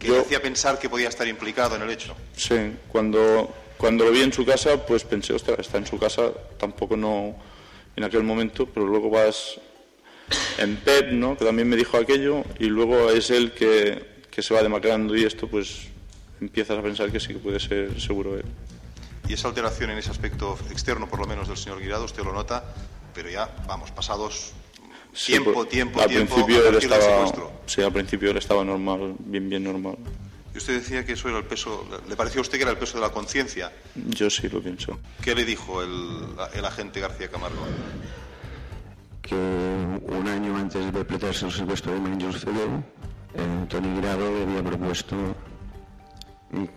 que 0.01 0.08
Yo- 0.08 0.15
le 0.15 0.22
hacía 0.22 0.41
pensar 0.41 0.79
que 0.79 0.89
podía 0.89 1.08
estar 1.10 1.27
implicado 1.27 1.75
en 1.75 1.84
el 1.84 1.89
hecho. 1.91 2.15
Sí, 2.36 2.55
cuando, 2.88 3.53
cuando 3.77 4.03
lo 4.05 4.12
vi 4.12 4.22
en 4.22 4.34
su 4.34 4.43
casa, 4.46 4.84
pues 4.86 5.03
pensé, 5.03 5.34
ostras, 5.34 5.60
está 5.60 5.77
en 5.77 5.86
su 5.86 6.00
casa, 6.00 6.31
tampoco 6.58 6.98
no 6.98 7.36
en 7.96 8.03
aquel 8.03 8.24
momento, 8.24 8.65
pero 8.65 8.88
luego 8.88 9.10
vas 9.12 9.60
en 10.58 10.77
PEP, 10.77 11.12
¿no? 11.12 11.38
Que 11.38 11.46
también 11.46 11.70
me 11.70 11.75
dijo 11.75 11.98
aquello, 11.98 12.43
y 12.58 12.65
luego 12.65 13.12
es 13.12 13.29
él 13.29 13.51
que, 13.53 14.24
que 14.31 14.41
se 14.41 14.53
va 14.53 14.63
demacrando 14.63 15.15
y 15.15 15.24
esto, 15.24 15.48
pues 15.48 15.88
empiezas 16.39 16.79
a 16.79 16.81
pensar 16.81 17.12
que 17.12 17.20
sí 17.20 17.27
que 17.29 17.39
puede 17.39 17.60
ser 17.60 18.00
seguro 18.01 18.36
él. 18.38 18.46
Y 19.27 19.34
esa 19.34 19.50
alteración 19.50 19.91
en 19.91 20.00
ese 20.00 20.10
aspecto 20.10 20.58
externo, 20.72 21.08
por 21.08 21.20
lo 21.20 21.27
menos, 21.27 21.48
del 21.48 21.58
señor 21.58 21.79
Guirado, 21.79 22.05
usted 22.05 22.24
lo 22.24 22.34
nota, 22.34 22.63
pero 23.13 23.29
ya, 23.29 23.50
vamos, 23.67 23.91
pasados 23.91 24.53
tiempo, 25.13 25.53
por- 25.53 25.68
tiempo, 25.68 26.01
al 26.01 26.10
tiempo, 26.10 26.36
principio 26.36 26.68
él 26.70 26.75
estaba, 26.75 27.32
sí, 27.65 27.82
al 27.82 27.91
principio 27.94 28.32
él 28.32 28.38
estaba 28.38 28.63
normal, 28.63 29.15
bien, 29.20 29.50
bien 29.50 29.63
normal. 29.63 29.96
Y 30.53 30.58
usted 30.58 30.80
decía 30.80 31.06
que 31.06 31.13
eso 31.13 31.30
era 31.30 31.38
el 31.38 31.46
peso, 31.46 31.86
¿le 32.10 32.15
pareció 32.15 32.39
a 32.39 32.44
usted 32.44 32.58
que 32.58 32.63
era 32.63 32.72
el 32.72 32.77
peso 32.77 32.98
de 32.98 33.01
la 33.01 33.10
conciencia? 33.12 33.72
Yo 33.96 34.30
sí 34.30 34.50
lo 34.50 34.62
pienso. 34.62 35.00
¿Qué 35.22 35.34
le 35.34 35.46
dijo 35.46 35.82
el, 35.82 36.25
el 36.53 36.65
agente 36.65 37.00
García 37.00 37.30
Camargo? 37.30 37.62
que 39.22 39.36
un 39.36 40.27
año 40.27 40.58
antes 40.58 40.84
de 40.84 40.91
perpetrarse 40.91 41.46
el 41.46 41.51
secuestro 41.51 41.94
de 41.94 42.00
María 42.00 42.32
Feliu, 42.32 42.84
eh, 43.36 43.65
Tony 43.70 44.01
Grado 44.01 44.30
le 44.32 44.44
había 44.44 44.63
propuesto 44.63 45.15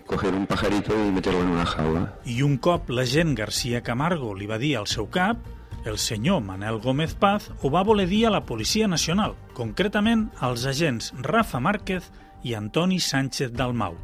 coger 0.07 0.35
un 0.35 0.47
pajarito 0.47 0.95
i 0.95 1.11
meterlo 1.11 1.41
en 1.41 1.49
una 1.49 1.65
jaula. 1.67 2.15
I 2.27 2.43
un 2.43 2.59
cop 2.59 2.91
l'agent 2.91 3.33
García 3.35 3.81
Camargo 3.83 4.35
li 4.39 4.47
va 4.47 4.59
dir 4.61 4.77
al 4.79 4.87
seu 4.87 5.09
cap, 5.11 5.41
el 5.85 5.99
senyor 5.99 6.41
Manel 6.43 6.79
Gómez 6.79 7.15
Paz 7.15 7.51
ho 7.63 7.71
va 7.71 7.83
voler 7.85 8.09
dir 8.09 8.27
a 8.27 8.31
la 8.31 8.45
Policia 8.45 8.89
Nacional, 8.89 9.35
concretament 9.53 10.31
als 10.41 10.65
agents 10.67 11.13
Rafa 11.21 11.61
Márquez 11.61 12.09
i 12.43 12.55
Antoni 12.55 13.01
Sánchez 13.01 13.53
Dalmau. 13.53 13.95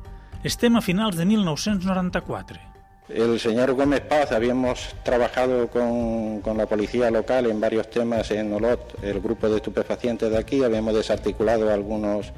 Estem 0.45 0.77
a 0.77 0.83
finals 0.85 1.17
de 1.17 1.25
1994. 1.25 2.61
El 3.09 3.41
señor 3.41 3.73
Gómez 3.73 4.03
Paz, 4.03 4.31
habíamos 4.33 4.95
trabajado 5.03 5.69
con, 5.69 6.41
con, 6.43 6.57
la 6.57 6.67
policía 6.67 7.11
local 7.11 7.47
en 7.47 7.61
varios 7.61 7.91
temas 7.91 8.31
en 8.31 8.53
Olot, 8.53 9.03
el 9.03 9.21
grupo 9.21 9.49
de 9.49 9.57
estupefacientes 9.57 10.31
de 10.31 10.39
aquí, 10.39 10.63
habíamos 10.63 10.95
desarticulado 10.95 11.73
algunos 11.73 12.33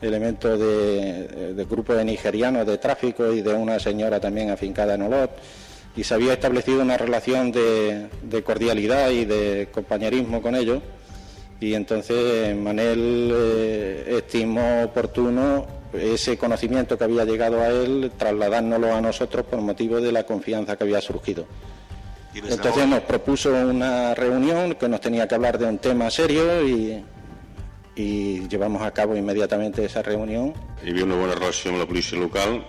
elementos 0.00 0.58
de, 0.58 1.52
de 1.54 1.64
grupo 1.64 1.92
de 1.94 2.04
nigerianos 2.04 2.66
de 2.66 2.78
tráfico 2.78 3.32
y 3.32 3.42
de 3.42 3.52
una 3.52 3.78
señora 3.80 4.20
también 4.20 4.50
afincada 4.50 4.94
en 4.94 5.02
Olot 5.02 5.32
y 5.98 6.04
se 6.04 6.14
había 6.14 6.32
establecido 6.32 6.80
una 6.80 6.96
relación 6.96 7.50
de, 7.50 8.06
de 8.22 8.42
cordialidad 8.44 9.10
y 9.10 9.24
de 9.24 9.68
compañerismo 9.72 10.40
con 10.40 10.54
ellos 10.54 10.80
y 11.60 11.74
entonces 11.74 12.56
Manel 12.56 13.32
eh, 13.34 14.18
estimó 14.18 14.84
oportuno 14.84 15.66
ese 15.92 16.38
conocimiento 16.38 16.96
que 16.96 17.02
había 17.02 17.24
llegado 17.24 17.60
a 17.60 17.68
él 17.68 18.12
trasladárnoslo 18.16 18.94
a 18.94 19.00
nosotros 19.00 19.44
por 19.46 19.60
motivo 19.60 20.00
de 20.00 20.12
la 20.12 20.24
confianza 20.24 20.76
que 20.76 20.84
había 20.84 21.00
surgido. 21.00 21.46
Entonces 22.32 22.86
nos 22.86 23.00
propuso 23.00 23.50
una 23.50 24.14
reunión 24.14 24.74
que 24.74 24.88
nos 24.88 25.00
tenía 25.00 25.26
que 25.26 25.34
hablar 25.34 25.58
de 25.58 25.66
un 25.66 25.78
tema 25.78 26.10
serio 26.10 26.64
y, 26.66 27.02
llevamos 27.96 28.82
a 28.82 28.92
cabo 28.92 29.16
inmediatamente 29.16 29.84
esa 29.84 30.02
reunió. 30.02 30.54
Hi 30.84 30.90
havia 30.90 31.02
una 31.02 31.16
bona 31.16 31.34
relació 31.34 31.72
amb 31.72 31.80
la 31.80 31.86
policia 31.86 32.16
local, 32.16 32.62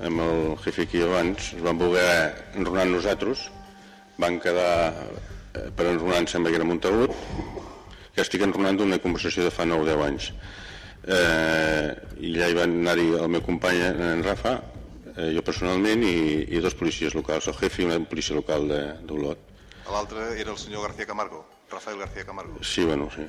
amb 0.00 0.20
el 0.20 0.56
jefe 0.64 0.82
aquí 0.88 1.02
abans, 1.02 1.52
es 1.54 1.62
van 1.62 1.78
voler 1.78 2.34
enronar 2.58 2.86
nosaltres, 2.90 3.48
van 4.18 4.40
quedar 4.42 4.92
eh, 5.54 5.70
per 5.76 5.86
enronar, 5.90 6.22
em 6.22 6.28
sembla 6.30 6.50
que 6.50 6.60
era 6.60 6.68
Montagut, 6.68 7.14
que 8.14 8.22
estic 8.22 8.44
enronant 8.46 8.78
d'una 8.78 9.00
conversació 9.02 9.46
de 9.46 9.54
fa 9.54 9.66
9 9.66 9.82
o 9.82 9.88
10 9.88 10.04
anys. 10.08 10.30
Eh, 11.04 11.88
I 12.24 12.34
allà 12.34 12.50
hi 12.50 12.58
van 12.58 12.78
anar-hi 12.82 13.10
el 13.18 13.28
meu 13.30 13.42
company, 13.44 13.82
en 13.90 14.22
Rafa, 14.26 14.54
eh, 15.16 15.32
jo 15.36 15.42
personalment, 15.46 16.04
i, 16.06 16.44
i 16.54 16.62
dos 16.64 16.78
policies 16.78 17.16
locals, 17.18 17.50
el 17.50 17.58
jefe 17.62 17.82
i 17.82 17.90
una 17.90 18.00
policia 18.08 18.38
local 18.38 18.70
d'Olot. 19.04 19.50
L'altre 19.90 20.30
era 20.40 20.54
el 20.54 20.58
senyor 20.58 20.88
García 20.88 21.06
Camargo, 21.06 21.44
Rafael 21.70 21.98
García 21.98 22.24
Camargo. 22.24 22.62
Sí, 22.62 22.84
bueno, 22.84 23.10
sí. 23.14 23.26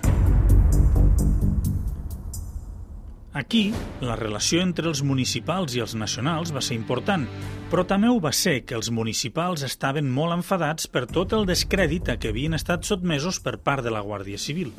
Aquí, 3.36 3.74
la 4.00 4.16
relació 4.16 4.62
entre 4.64 4.88
els 4.88 5.02
municipals 5.04 5.74
i 5.76 5.82
els 5.84 5.92
nacionals 6.00 6.54
va 6.56 6.62
ser 6.64 6.78
important, 6.78 7.26
però 7.68 7.84
també 7.84 8.08
ho 8.08 8.22
va 8.24 8.32
ser 8.32 8.62
que 8.64 8.78
els 8.78 8.88
municipals 8.96 9.66
estaven 9.68 10.08
molt 10.08 10.38
enfadats 10.38 10.88
per 10.88 11.02
tot 11.10 11.36
el 11.36 11.44
descrèdit 11.50 12.08
a 12.08 12.16
què 12.16 12.32
havien 12.32 12.56
estat 12.56 12.88
sotmesos 12.88 13.42
per 13.44 13.58
part 13.60 13.84
de 13.84 13.92
la 13.92 14.06
Guàrdia 14.06 14.40
Civil. 14.40 14.72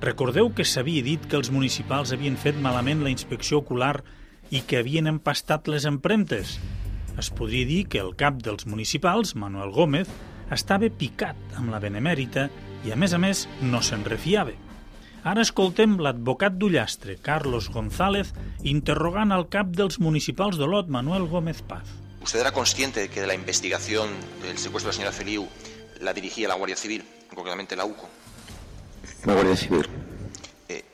Recordeu 0.00 0.48
que 0.56 0.64
s'havia 0.64 1.04
dit 1.04 1.26
que 1.28 1.36
els 1.36 1.52
municipals 1.52 2.14
havien 2.16 2.40
fet 2.40 2.56
malament 2.56 3.04
la 3.04 3.12
inspecció 3.12 3.60
ocular 3.60 3.98
i 4.48 4.64
que 4.64 4.80
havien 4.80 5.12
empastat 5.12 5.68
les 5.68 5.84
empremtes? 5.84 6.56
Es 7.20 7.28
podria 7.28 7.68
dir 7.68 7.82
que 7.92 8.00
el 8.00 8.16
cap 8.16 8.40
dels 8.40 8.64
municipals, 8.64 9.34
Manuel 9.36 9.76
Gómez, 9.76 10.08
estava 10.48 10.88
picat 10.88 11.60
amb 11.60 11.76
la 11.76 11.84
benemèrita 11.84 12.48
i, 12.86 12.96
a 12.96 12.96
més 12.96 13.12
a 13.12 13.20
més, 13.20 13.44
no 13.60 13.84
se'n 13.84 14.08
refiava. 14.08 14.56
Ara 15.22 15.42
escoltem 15.44 15.98
l'advocat 16.00 16.54
d'Ullastre, 16.56 17.18
Carlos 17.20 17.66
González, 17.68 18.30
interrogant 18.64 19.34
al 19.36 19.50
cap 19.52 19.68
dels 19.76 19.98
municipals 20.00 20.56
d'Olot, 20.56 20.88
Manuel 20.88 21.26
Gómez 21.28 21.60
Paz. 21.60 21.84
¿Usted 22.22 22.40
era 22.40 22.52
consciente 22.52 23.00
de 23.00 23.10
que 23.10 23.26
la 23.26 23.34
investigación 23.34 24.08
del 24.40 24.56
secuestro 24.56 24.88
de 24.88 24.94
la 24.94 24.96
señora 24.96 25.12
Feliu 25.12 25.46
la 26.00 26.14
dirigía 26.14 26.48
la 26.48 26.54
Guardia 26.54 26.76
Civil, 26.76 27.04
concretamente 27.34 27.76
la 27.76 27.84
UCO? 27.84 28.08
La 29.26 29.34
Guardia 29.34 29.56
Civil. 29.56 29.86
Eh, 30.70 30.84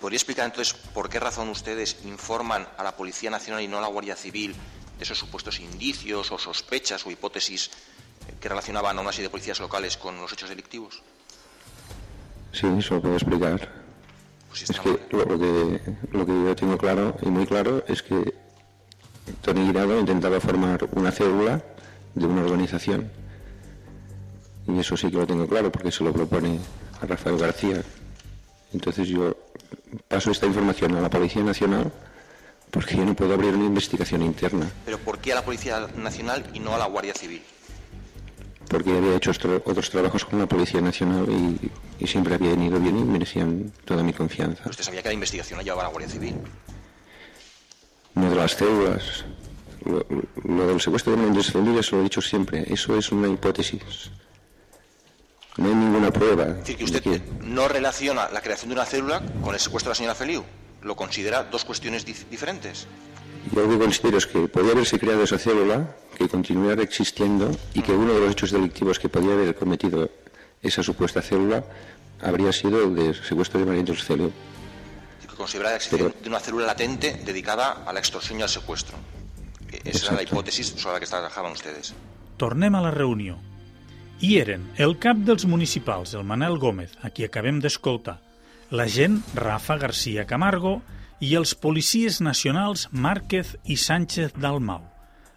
¿Podría 0.00 0.16
explicar 0.16 0.46
entonces 0.46 0.74
por 0.74 1.08
qué 1.08 1.20
razón 1.20 1.48
ustedes 1.48 1.98
informan 2.04 2.66
a 2.76 2.82
la 2.82 2.96
Policía 2.96 3.30
Nacional 3.30 3.62
y 3.62 3.68
no 3.68 3.78
a 3.78 3.82
la 3.82 3.88
Guardia 3.88 4.16
Civil 4.16 4.52
de 4.98 5.04
esos 5.04 5.18
supuestos 5.18 5.60
indicios 5.60 6.32
o 6.32 6.38
sospechas 6.38 7.06
o 7.06 7.10
hipótesis 7.12 7.70
que 8.40 8.48
relacionaban 8.48 8.98
a 8.98 9.00
una 9.00 9.12
serie 9.12 9.28
de 9.28 9.30
policías 9.30 9.60
locales 9.60 9.96
con 9.96 10.16
los 10.16 10.32
hechos 10.32 10.48
delictivos? 10.48 11.02
Sí, 12.56 12.66
eso 12.78 12.94
lo 12.94 13.02
puedo 13.02 13.16
explicar. 13.16 13.68
Pues 14.48 14.70
es 14.70 14.80
que 14.80 14.98
lo, 15.10 15.24
lo 15.26 15.38
que 15.38 15.80
lo 16.12 16.24
que 16.24 16.32
yo 16.32 16.56
tengo 16.56 16.78
claro 16.78 17.14
y 17.20 17.26
muy 17.26 17.44
claro 17.46 17.84
es 17.86 18.02
que 18.02 18.32
Tony 19.42 19.66
Guirado 19.66 20.00
intentaba 20.00 20.40
formar 20.40 20.88
una 20.92 21.10
célula 21.12 21.62
de 22.14 22.24
una 22.24 22.42
organización. 22.42 23.10
Y 24.66 24.78
eso 24.78 24.96
sí 24.96 25.10
que 25.10 25.18
lo 25.18 25.26
tengo 25.26 25.46
claro 25.46 25.70
porque 25.70 25.92
se 25.92 26.02
lo 26.02 26.14
propone 26.14 26.58
a 27.02 27.04
Rafael 27.04 27.36
García. 27.36 27.82
Entonces 28.72 29.06
yo 29.06 29.36
paso 30.08 30.30
esta 30.30 30.46
información 30.46 30.96
a 30.96 31.02
la 31.02 31.10
Policía 31.10 31.42
Nacional 31.42 31.92
porque 32.70 32.96
yo 32.96 33.04
no 33.04 33.14
puedo 33.14 33.34
abrir 33.34 33.54
una 33.54 33.66
investigación 33.66 34.22
interna. 34.22 34.70
¿Pero 34.86 34.96
por 34.98 35.18
qué 35.18 35.32
a 35.32 35.36
la 35.36 35.44
Policía 35.44 35.86
Nacional 35.96 36.46
y 36.54 36.60
no 36.60 36.74
a 36.74 36.78
la 36.78 36.86
Guardia 36.86 37.12
Civil? 37.12 37.42
Porque 38.68 38.96
había 38.96 39.16
hecho 39.16 39.30
otros 39.30 39.90
trabajos 39.90 40.24
con 40.24 40.38
la 40.38 40.46
Policía 40.46 40.80
Nacional 40.80 41.26
y, 41.28 41.70
y, 42.02 42.06
siempre 42.06 42.34
habían 42.34 42.62
ido 42.62 42.78
bien 42.80 42.98
y 42.98 43.04
merecían 43.04 43.72
toda 43.84 44.02
mi 44.02 44.12
confianza. 44.12 44.68
¿Usted 44.68 44.84
sabía 44.84 45.02
que 45.02 45.08
la 45.08 45.14
investigación 45.14 45.58
la 45.58 45.64
llevaba 45.64 45.84
la 45.84 45.88
Guardia 45.90 46.10
Civil? 46.10 46.36
No 48.14 48.30
de 48.30 48.36
las 48.36 48.52
células. 48.52 49.24
Lo, 49.84 50.04
lo 50.44 50.66
del 50.66 50.80
secuestro 50.80 51.12
de 51.12 51.42
Familia 51.42 51.82
se 51.82 51.92
lo 51.92 52.00
he 52.00 52.02
dicho 52.04 52.20
siempre. 52.20 52.64
Eso 52.66 52.96
es 52.96 53.12
una 53.12 53.28
hipótesis. 53.28 54.10
No 55.56 55.68
hay 55.68 55.74
ninguna 55.74 56.10
prueba. 56.10 56.44
Es 56.44 56.56
decir, 56.58 56.76
que 56.76 56.84
usted 56.84 57.22
no 57.42 57.68
relaciona 57.68 58.28
la 58.30 58.40
creación 58.40 58.70
de 58.70 58.74
una 58.74 58.84
célula 58.84 59.22
con 59.42 59.54
el 59.54 59.60
secuestro 59.60 59.90
de 59.90 59.92
la 59.92 59.94
señora 59.94 60.14
Feliu. 60.14 60.44
Lo 60.82 60.96
considera 60.96 61.44
dos 61.44 61.64
cuestiones 61.64 62.04
dif 62.04 62.28
diferentes. 62.28 62.86
Yo 63.52 63.62
lo 63.62 63.68
que 63.70 63.78
considero 63.78 64.18
es 64.18 64.26
que 64.26 64.48
podía 64.48 64.72
haberse 64.72 64.98
creado 64.98 65.22
esa 65.22 65.38
célula, 65.38 65.94
que 66.16 66.28
continuara 66.28 66.82
existiendo 66.82 67.50
y 67.74 67.82
que 67.82 67.92
uno 67.92 68.12
de 68.14 68.20
los 68.20 68.30
hechos 68.32 68.50
delictivos 68.50 68.98
que 68.98 69.08
podía 69.08 69.32
haber 69.34 69.54
cometido 69.54 70.10
esa 70.62 70.82
supuesta 70.82 71.22
célula 71.22 71.64
habría 72.20 72.52
sido 72.52 72.82
el 72.82 72.94
de 72.94 73.14
secuestro 73.14 73.60
de 73.60 73.66
María 73.66 73.82
del 73.84 73.96
Celio. 73.98 74.32
Que 75.20 75.36
considera 75.36 75.70
la 75.70 75.76
existencia 75.76 76.08
Pero... 76.08 76.22
de 76.22 76.28
una 76.28 76.40
célula 76.40 76.66
latente 76.66 77.20
dedicada 77.24 77.84
a 77.86 77.92
la 77.92 78.00
extorsión 78.00 78.40
y 78.40 78.42
al 78.42 78.48
secuestro. 78.48 78.96
Esa 79.70 79.88
Exacto. 79.88 80.06
era 80.06 80.16
la 80.16 80.22
hipòtesi 80.22 80.62
sobre 80.64 80.94
la 80.94 81.00
que 81.00 81.06
trabajaven 81.06 81.52
ustedes. 81.52 81.92
Tornem 82.38 82.74
a 82.74 82.80
la 82.82 82.90
reunió. 82.90 83.36
Hi 84.20 84.38
eren 84.40 84.70
el 84.78 84.96
cap 84.98 85.18
dels 85.26 85.44
municipals, 85.44 86.14
el 86.14 86.24
Manel 86.24 86.56
Gómez, 86.58 86.94
a 87.02 87.10
qui 87.10 87.26
acabem 87.26 87.58
d'escoltar, 87.60 88.16
l'agent 88.70 89.18
Rafa 89.34 89.76
García 89.76 90.24
Camargo 90.26 90.80
i 91.20 91.34
els 91.34 91.54
policies 91.54 92.20
nacionals 92.20 92.88
Márquez 92.92 93.56
i 93.64 93.76
Sánchez 93.80 94.34
Dalmau. 94.36 94.82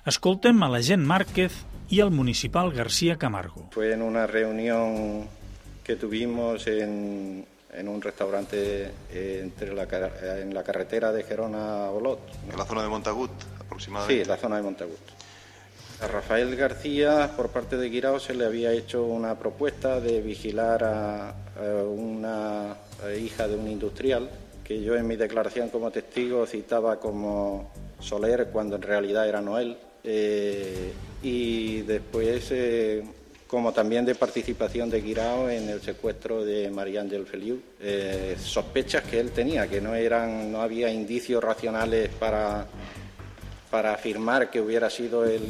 Escoltem 0.06 0.64
a 0.64 0.70
l'agent 0.70 1.06
Márquez 1.06 1.54
y 1.90 2.02
al 2.02 2.12
municipal 2.12 2.72
García 2.72 3.18
Camargo. 3.18 3.70
Fue 3.72 3.94
en 3.94 4.02
una 4.02 4.28
reunión 4.28 5.28
que 5.84 5.96
tuvimos 5.96 6.68
en, 6.68 7.46
en 7.74 7.88
un 7.88 8.02
restaurante 8.02 8.92
entre 9.14 9.74
la, 9.74 9.88
en 10.42 10.54
la 10.54 10.64
carretera 10.64 11.12
de 11.12 11.24
Gerona 11.24 11.86
a 11.86 11.92
Olot. 11.92 12.20
¿En 12.52 12.58
la 12.58 12.66
zona 12.66 12.84
de 12.84 12.90
Montagut 12.90 13.32
aproximadamente? 13.60 14.16
Sí, 14.16 14.22
en 14.22 14.28
la 14.28 14.38
zona 14.38 14.58
de 14.58 14.64
Montagut. 14.64 15.00
A 16.02 16.08
Rafael 16.08 16.56
García, 16.56 17.32
por 17.36 17.50
parte 17.50 17.76
de 17.76 17.90
Guirao, 17.90 18.20
se 18.20 18.34
le 18.34 18.46
había 18.46 18.72
hecho 18.72 19.04
una 19.04 19.36
propuesta 19.38 20.00
de 20.00 20.22
vigilar 20.22 20.84
a, 20.84 21.30
a 21.30 21.84
una 21.84 22.76
hija 23.22 23.48
de 23.48 23.56
un 23.56 23.68
industrial 23.68 24.30
que 24.70 24.84
yo 24.84 24.96
en 24.96 25.08
mi 25.08 25.16
declaración 25.16 25.70
como 25.70 25.90
testigo 25.90 26.46
citaba 26.46 27.00
como 27.00 27.72
Soler 28.00 28.50
cuando 28.54 28.76
en 28.76 28.84
realidad 28.84 29.28
era 29.28 29.42
Noel. 29.42 29.76
Eh, 30.04 30.92
y 31.24 31.82
después, 31.82 32.50
eh, 32.52 33.04
como 33.48 33.74
también 33.74 34.06
de 34.06 34.14
participación 34.14 34.92
de 34.92 35.02
Guirao 35.02 35.50
en 35.50 35.70
el 35.70 35.82
secuestro 35.82 36.46
de 36.46 36.70
María 36.70 37.02
Ángel 37.02 37.26
Feliu, 37.26 37.60
eh, 37.82 38.36
sospechas 38.40 39.02
que 39.06 39.20
él 39.20 39.32
tenía, 39.32 39.68
que 39.68 39.82
no, 39.82 39.96
eran, 39.96 40.52
no 40.52 40.62
había 40.62 40.92
indicios 40.92 41.44
racionales 41.44 42.10
para, 42.10 42.68
para 43.72 43.96
afirmar 43.96 44.52
que 44.52 44.62
hubiera 44.62 44.92
sido 44.92 45.26
el, 45.26 45.42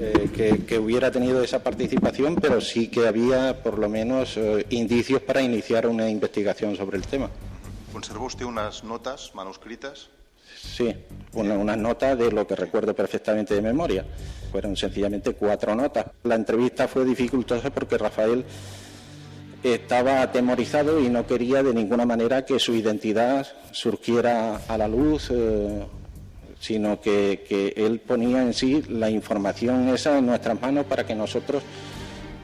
eh, 0.00 0.62
que, 0.64 0.78
hubiera 0.78 1.10
tenido 1.10 1.42
esa 1.42 1.64
participación, 1.64 2.36
pero 2.36 2.60
sí 2.60 2.86
que 2.86 3.08
había 3.08 3.60
por 3.60 3.76
lo 3.76 3.88
menos 3.88 4.38
indicios 4.70 5.20
para 5.20 5.42
iniciar 5.42 5.88
una 5.88 6.08
investigación 6.08 6.76
sobre 6.76 6.98
el 6.98 7.02
tema. 7.08 7.28
¿Conservó 7.98 8.26
usted 8.26 8.44
unas 8.44 8.84
notas 8.84 9.32
manuscritas? 9.34 10.08
Sí, 10.56 10.94
una, 11.32 11.54
una, 11.54 11.74
nota 11.74 12.14
de 12.14 12.30
lo 12.30 12.46
que 12.46 12.54
recuerdo 12.54 12.94
perfectamente 12.94 13.54
de 13.54 13.60
memoria. 13.60 14.04
Fueron 14.52 14.76
sencillamente 14.76 15.32
cuatro 15.32 15.74
notas. 15.74 16.06
La 16.22 16.36
entrevista 16.36 16.86
fue 16.86 17.04
dificultosa 17.04 17.70
porque 17.70 17.98
Rafael 17.98 18.44
estaba 19.64 20.22
atemorizado 20.22 21.00
y 21.00 21.08
no 21.08 21.26
quería 21.26 21.64
de 21.64 21.74
ninguna 21.74 22.06
manera 22.06 22.44
que 22.44 22.60
su 22.60 22.72
identidad 22.72 23.48
surgiera 23.72 24.60
a 24.68 24.78
la 24.78 24.86
luz, 24.86 25.32
eh, 25.32 25.84
sino 26.60 27.00
que, 27.00 27.44
que, 27.48 27.84
él 27.84 27.98
ponía 27.98 28.44
en 28.44 28.54
sí 28.54 28.80
la 28.88 29.10
información 29.10 29.88
esa 29.88 30.18
en 30.18 30.26
nuestras 30.26 30.60
manos 30.60 30.86
para 30.86 31.04
que 31.04 31.16
nosotros 31.16 31.64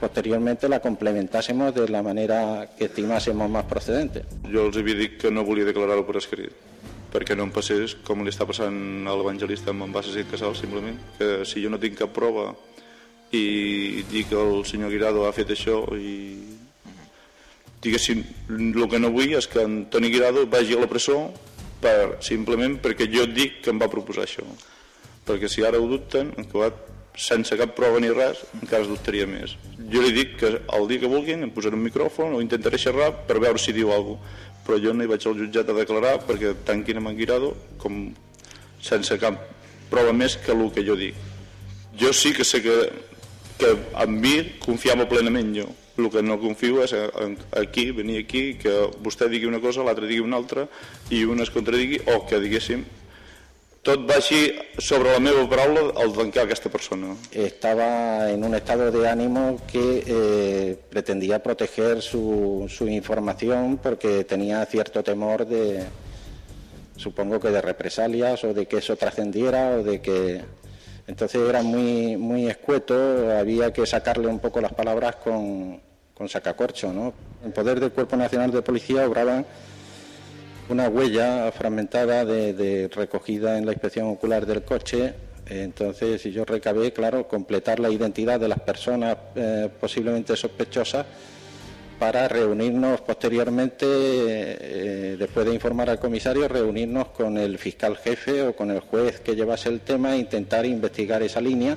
posteriormente 0.01 0.69
la 0.69 0.81
complementásemos 0.81 1.75
de 1.75 1.89
la 1.89 2.03
manera 2.03 2.69
que 2.77 2.87
estimásemos 2.87 3.49
más 3.51 3.65
procedente. 3.65 4.25
Jo 4.51 4.67
els 4.69 4.77
havia 4.77 4.99
dit 4.99 5.19
que 5.21 5.31
no 5.31 5.45
volia 5.45 5.67
declarar-ho 5.69 6.05
per 6.07 6.19
escrit, 6.21 6.53
perquè 7.13 7.37
no 7.37 7.47
em 7.47 7.53
passés 7.55 7.97
com 8.07 8.25
li 8.25 8.33
està 8.33 8.47
passant 8.49 8.77
a 9.07 9.17
l'evangelista 9.17 9.73
amb 9.73 9.87
en 9.87 9.95
Bassas 9.95 10.19
i 10.21 10.27
Casal, 10.29 10.57
simplement, 10.59 10.99
que 11.19 11.45
si 11.49 11.63
jo 11.65 11.73
no 11.73 11.81
tinc 11.83 11.99
cap 12.03 12.15
prova 12.17 12.51
i 13.35 14.05
dic 14.11 14.31
que 14.31 14.39
el 14.39 14.65
senyor 14.69 14.93
Guirado 14.93 15.25
ha 15.27 15.33
fet 15.35 15.51
això 15.55 15.81
i 15.97 16.15
diguéssim, 17.85 18.23
el 18.49 18.87
que 18.89 19.01
no 19.01 19.13
vull 19.13 19.35
és 19.37 19.49
que 19.51 19.65
en 19.65 19.85
Toni 19.93 20.11
Guirado 20.13 20.47
vagi 20.51 20.77
a 20.77 20.81
la 20.81 20.89
presó 20.91 21.19
per, 21.83 22.17
simplement 22.25 22.79
perquè 22.81 23.11
jo 23.13 23.27
dic 23.29 23.61
que 23.65 23.75
em 23.75 23.81
va 23.81 23.91
proposar 23.93 24.25
això 24.25 24.47
perquè 25.27 25.49
si 25.49 25.65
ara 25.65 25.81
ho 25.81 25.89
dubten 25.89 26.33
en 26.37 26.47
acabat 26.47 26.94
sense 27.17 27.57
cap 27.57 27.77
prova 27.77 28.01
ni 28.03 28.11
res 28.11 28.41
encara 28.61 28.83
es 28.83 28.91
dubtaria 28.91 29.27
més. 29.31 29.55
Jo 29.93 30.03
li 30.03 30.15
dic 30.17 30.39
que 30.41 30.51
el 30.59 30.89
dia 30.91 31.03
que 31.03 31.11
vulguin 31.11 31.47
em 31.47 31.53
posaré 31.55 31.79
un 31.79 31.85
micròfon 31.87 32.35
o 32.35 32.43
intentaré 32.43 32.81
xerrar 32.81 33.13
per 33.29 33.39
veure 33.43 33.61
si 33.61 33.77
diu 33.77 33.93
alguna 33.93 34.19
cosa 34.19 34.43
però 34.65 34.81
jo 34.81 34.95
no 34.97 35.05
hi 35.05 35.11
vaig 35.11 35.27
al 35.29 35.37
jutjat 35.39 35.69
a 35.69 35.77
declarar 35.77 36.15
perquè 36.25 36.55
tanquin 36.67 36.99
amb 37.01 37.13
en 37.13 37.19
Guirado 37.19 37.53
com 37.81 38.09
sense 38.83 39.19
cap 39.21 39.43
prova 39.91 40.15
més 40.17 40.39
que 40.41 40.53
el 40.57 40.71
que 40.73 40.85
jo 40.87 40.97
dic. 40.97 41.17
Jo 42.01 42.13
sí 42.17 42.33
que 42.35 42.45
sé 42.49 42.63
que, 42.65 42.77
que 43.61 43.75
en 44.03 44.21
mi 44.21 44.35
confiava 44.65 45.09
plenament 45.11 45.53
jo. 45.57 45.69
El 45.95 46.09
que 46.11 46.25
no 46.27 46.41
confio 46.43 46.81
és 46.83 46.95
aquí, 47.55 47.91
venir 47.95 48.25
aquí, 48.25 48.57
que 48.59 48.73
vostè 49.05 49.29
digui 49.31 49.47
una 49.47 49.61
cosa, 49.63 49.85
l'altre 49.87 50.09
digui 50.11 50.25
una 50.25 50.41
altra, 50.41 50.65
i 51.15 51.23
un 51.23 51.45
es 51.45 51.53
contradigui, 51.55 52.01
o 52.11 52.25
que 52.27 52.41
diguéssim 52.43 52.83
tot 53.85 54.07
va 54.09 54.17
així 54.17 54.39
sobre 54.81 55.13
la 55.13 55.21
meva 55.21 55.45
paraula 55.49 55.83
al 56.01 56.15
tancar 56.17 56.47
aquesta 56.47 56.71
persona. 56.73 57.13
Estaba 57.31 58.31
en 58.31 58.43
un 58.43 58.55
estado 58.55 58.91
de 58.91 59.09
ánimo 59.09 59.61
que 59.71 60.03
eh, 60.07 60.77
pretendía 60.89 61.43
proteger 61.43 62.01
su, 62.01 62.65
su 62.69 62.89
información 62.89 63.79
porque 63.83 64.25
tenía 64.25 64.65
cierto 64.65 65.03
temor 65.05 65.47
de, 65.47 65.85
supongo 66.97 67.39
que 67.39 67.51
de 67.51 67.61
represalias 67.61 68.43
o 68.45 68.55
de 68.55 68.67
que 68.67 68.79
eso 68.79 68.97
trascendiera 68.97 69.77
o 69.77 69.83
de 69.83 70.01
que 70.01 70.41
entonces 71.07 71.47
era 71.47 71.63
muy, 71.63 72.17
muy 72.17 72.49
escueto, 72.49 72.95
había 73.37 73.71
que 73.71 73.85
sacarle 73.85 74.29
un 74.29 74.39
poco 74.39 74.63
las 74.63 74.73
palabras 74.73 75.17
con, 75.17 75.79
con 76.15 76.29
sacacorcho. 76.31 76.91
¿no? 76.91 77.13
En 77.45 77.53
poder 77.53 77.81
del 77.81 77.93
Cuerpo 77.93 78.17
Nacional 78.17 78.51
de 78.51 78.63
Policía 78.63 79.07
obraban 79.07 79.45
una 80.69 80.89
huella 80.89 81.51
fragmentada 81.53 82.25
de, 82.25 82.89
recogida 82.95 83.59
en 83.59 83.67
la 83.67 83.73
inspección 83.73 84.09
ocular 84.09 84.47
del 84.47 84.63
coche. 84.63 85.15
Entonces, 85.47 86.23
si 86.23 86.33
yo 86.33 86.45
recabé, 86.45 86.93
claro, 86.93 87.29
completar 87.29 87.79
la 87.79 87.91
identidad 87.91 88.41
de 88.41 88.49
las 88.49 88.61
personas 88.61 89.17
eh, 89.35 89.69
posiblemente 89.79 90.35
sospechosas 90.37 91.05
para 91.99 92.29
reunirnos 92.29 93.03
posteriormente, 93.03 93.87
eh, 93.87 95.17
después 95.19 95.47
de 95.47 95.55
informar 95.55 95.91
al 95.91 95.99
comisario, 95.99 96.49
reunirnos 96.49 97.09
con 97.09 97.37
el 97.37 97.59
fiscal 97.59 97.97
jefe 97.99 98.43
o 98.43 98.57
con 98.57 98.71
el 98.71 98.81
juez 98.81 99.21
que 99.21 99.37
llevase 99.37 99.69
el 99.69 99.81
tema 99.81 100.15
e 100.15 100.19
intentar 100.19 100.65
investigar 100.65 101.23
esa 101.23 101.41
línea, 101.41 101.77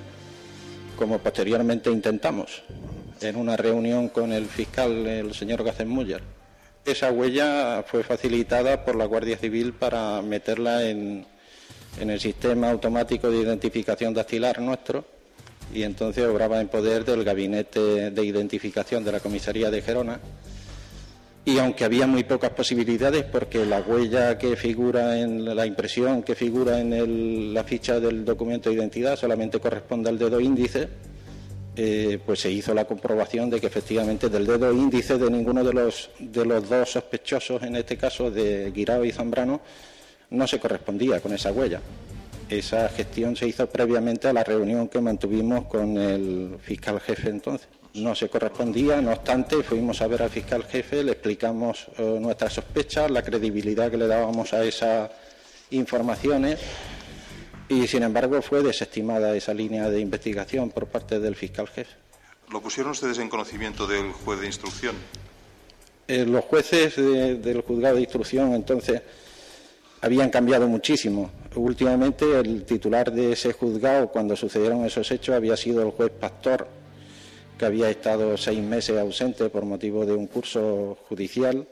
como 0.96 1.20
posteriormente 1.20 1.92
intentamos 1.92 2.64
en 3.22 3.36
una 3.36 3.58
reunión 3.58 4.10
con 4.10 4.32
el 4.32 4.46
fiscal, 4.46 5.06
el 5.06 5.34
señor 5.34 5.64
Gazenmuller. 5.64 6.37
Esa 6.88 7.12
huella 7.12 7.84
fue 7.86 8.02
facilitada 8.02 8.86
por 8.86 8.96
la 8.96 9.04
Guardia 9.04 9.38
Civil 9.38 9.74
para 9.74 10.22
meterla 10.22 10.90
en, 10.90 11.26
el 12.00 12.20
sistema 12.22 12.72
automático 12.72 13.30
de 13.30 13.40
identificación 13.40 14.14
dactilar 14.14 14.62
nuestro 14.62 15.04
y 15.74 15.84
entonces 15.84 16.26
obraba 16.26 16.62
en 16.62 16.70
poder 16.70 17.04
del 17.04 17.26
gabinete 17.26 18.10
de 18.10 18.26
identificación 18.26 19.04
de 19.04 19.12
la 19.12 19.20
comisaría 19.20 19.70
de 19.70 19.82
Gerona. 19.82 20.18
Y 21.44 21.60
aunque 21.60 21.84
había 21.84 22.08
muy 22.08 22.24
pocas 22.24 22.52
posibilidades, 22.52 23.26
porque 23.26 23.66
la 23.66 23.82
huella 23.82 24.38
que 24.38 24.56
figura 24.56 25.20
en 25.20 25.44
la 25.44 25.66
impresión 25.66 26.24
que 26.24 26.36
figura 26.36 26.80
en 26.80 27.54
la 27.54 27.66
ficha 27.66 28.00
del 28.00 28.24
documento 28.24 28.70
de 28.70 28.78
identidad 28.78 29.18
solamente 29.18 29.60
corresponde 29.60 30.10
al 30.10 30.18
dedo 30.18 30.40
índice, 30.40 30.88
eh, 31.80 32.20
pues 32.26 32.40
se 32.40 32.50
hizo 32.50 32.74
la 32.74 32.86
comprobación 32.86 33.52
de 33.52 33.62
que 33.62 33.68
efectivamente 33.68 34.30
del 34.30 34.48
dedo 34.48 34.74
índice 34.74 35.20
de 35.20 35.30
ninguno 35.30 35.64
de 35.64 35.74
los, 35.74 36.10
de 36.18 36.44
los 36.44 36.68
dos 36.68 36.92
sospechosos, 36.92 37.62
en 37.62 37.76
este 37.76 37.96
caso 37.96 38.32
de 38.32 38.72
Guirao 38.72 39.06
y 39.06 39.12
Zambrano, 39.12 39.62
no 40.32 40.48
se 40.48 40.60
correspondía 40.60 41.22
con 41.22 41.34
esa 41.34 41.52
huella. 41.52 41.80
Esa 42.50 42.90
gestión 42.90 43.36
se 43.36 43.48
hizo 43.48 43.70
previamente 43.70 44.28
a 44.28 44.34
la 44.34 44.44
reunión 44.44 44.88
que 44.88 45.00
mantuvimos 45.00 45.66
con 45.66 45.98
el 46.00 46.58
fiscal 46.60 47.00
jefe 47.00 47.30
entonces. 47.30 47.68
No 47.94 48.16
se 48.16 48.28
correspondía, 48.28 49.00
no 49.00 49.12
obstante, 49.12 49.62
fuimos 49.62 50.02
a 50.02 50.08
ver 50.08 50.24
al 50.24 50.32
fiscal 50.32 50.64
jefe, 50.64 51.04
le 51.04 51.12
explicamos 51.12 51.90
eh, 52.00 52.18
nuestras 52.20 52.54
sospechas, 52.54 53.12
la 53.12 53.22
credibilidad 53.22 53.92
que 53.92 53.98
le 53.98 54.08
dábamos 54.08 54.52
a 54.54 54.64
esas 54.64 55.12
informaciones 55.70 56.60
y, 57.70 57.88
sin 57.88 58.04
embargo, 58.04 58.42
fue 58.42 58.64
desestimada 58.64 59.36
esa 59.36 59.54
línea 59.54 59.90
de 59.90 60.00
investigación 60.00 60.70
por 60.70 60.88
parte 60.88 61.20
del 61.20 61.36
fiscal 61.36 61.68
jefe. 61.68 61.96
¿Lo 62.50 62.62
pusieron 62.62 62.92
ustedes 62.92 63.18
en 63.18 63.30
conocimiento 63.30 63.86
del 63.86 64.12
juez 64.14 64.40
de 64.40 64.48
instrucción? 64.48 64.96
Eh, 66.08 66.26
los 66.26 66.46
jueces 66.46 66.96
de, 66.96 67.36
del 67.36 67.62
juzgado 67.62 67.96
de 67.96 68.02
instrucción 68.02 68.54
entonces 68.54 69.02
habían 70.00 70.30
cambiado 70.30 70.68
muchísimo. 70.68 71.30
Últimamente 71.56 72.40
el 72.40 72.64
titular 72.64 73.12
de 73.12 73.34
ese 73.34 73.52
juzgado, 73.52 74.08
cuando 74.10 74.36
sucedieron 74.36 74.86
esos 74.86 75.12
hechos, 75.12 75.36
había 75.36 75.58
sido 75.58 75.82
el 75.82 75.92
juez 75.92 76.12
Pastor, 76.12 76.68
que 77.58 77.66
había 77.66 77.90
estado 77.90 78.38
seis 78.38 78.60
meses 78.60 78.98
ausente 78.98 79.50
por 79.50 79.66
motivo 79.66 80.06
de 80.06 80.14
un 80.14 80.28
curso 80.28 80.98
judicial 81.10 81.68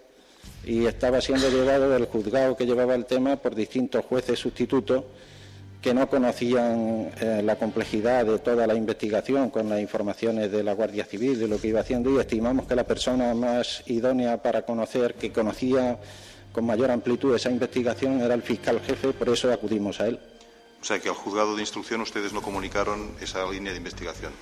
y 0.65 0.85
estaba 0.85 1.21
siendo 1.21 1.49
llevado 1.49 1.89
del 1.91 2.05
juzgado 2.05 2.57
que 2.57 2.65
llevaba 2.65 2.95
el 2.95 3.05
tema 3.05 3.37
por 3.37 3.55
distintos 3.55 4.03
jueces 4.03 4.39
sustitutos 4.39 5.03
que 5.85 5.93
no 5.93 6.09
conocían 6.09 7.11
eh, 7.21 7.43
la 7.43 7.57
complejidad 7.57 8.25
de 8.25 8.39
toda 8.39 8.65
la 8.65 8.73
investigación 8.73 9.51
con 9.51 9.69
las 9.69 9.79
informaciones 9.79 10.51
de 10.51 10.63
la 10.63 10.73
Guardia 10.73 11.05
Civil, 11.05 11.37
de 11.37 11.47
lo 11.47 11.61
que 11.61 11.67
iba 11.67 11.81
haciendo, 11.81 12.09
y 12.09 12.19
estimamos 12.19 12.65
que 12.65 12.75
la 12.75 12.85
persona 12.85 13.35
más 13.35 13.83
idónea 13.85 14.41
para 14.41 14.63
conocer, 14.63 15.13
que 15.13 15.31
conocía 15.31 15.99
con 16.51 16.65
mayor 16.65 16.89
amplitud 16.89 17.35
esa 17.35 17.51
investigación, 17.51 18.19
era 18.19 18.33
el 18.33 18.41
fiscal 18.41 18.81
jefe, 18.81 19.13
por 19.13 19.29
eso 19.29 19.53
acudimos 19.53 20.01
a 20.01 20.07
él. 20.07 20.19
O 20.81 20.83
sea 20.83 20.97
que 20.97 21.07
al 21.07 21.13
juzgado 21.13 21.55
de 21.55 21.61
instrucción 21.61 22.01
ustedes 22.01 22.33
no 22.33 22.41
comunicaron 22.41 23.11
esa 23.21 23.47
línea 23.47 23.71
de 23.71 23.77
investigación. 23.77 24.33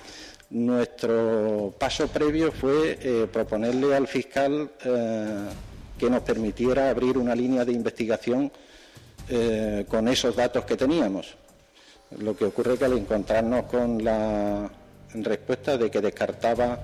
Nuestro 0.48 1.74
paso 1.78 2.08
previo 2.08 2.52
fue 2.52 2.98
eh, 3.02 3.28
proponerle 3.30 3.94
al 3.94 4.08
fiscal 4.08 4.70
eh, 4.82 5.48
que 5.98 6.08
nos 6.08 6.22
permitiera 6.22 6.88
abrir 6.88 7.18
una 7.18 7.34
línea 7.34 7.66
de 7.66 7.72
investigación 7.72 8.50
eh, 9.28 9.84
con 9.88 10.08
esos 10.08 10.36
datos 10.36 10.64
que 10.64 10.76
teníamos. 10.76 11.34
Lo 12.18 12.36
que 12.36 12.44
ocurre 12.44 12.76
que 12.76 12.84
al 12.84 12.98
encontrarnos 12.98 13.64
con 13.64 14.02
la 14.04 14.70
respuesta 15.14 15.76
de 15.76 15.90
que 15.90 16.00
descartaba 16.00 16.80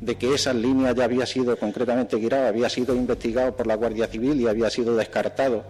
de 0.00 0.16
que 0.16 0.34
esa 0.34 0.52
línea 0.52 0.92
ya 0.92 1.04
había 1.04 1.26
sido 1.26 1.56
concretamente 1.58 2.16
guiada, 2.16 2.48
había 2.48 2.70
sido 2.70 2.94
investigado 2.94 3.54
por 3.54 3.66
la 3.66 3.74
Guardia 3.74 4.06
Civil 4.06 4.40
y 4.40 4.46
había 4.46 4.70
sido 4.70 4.96
descartado, 4.96 5.64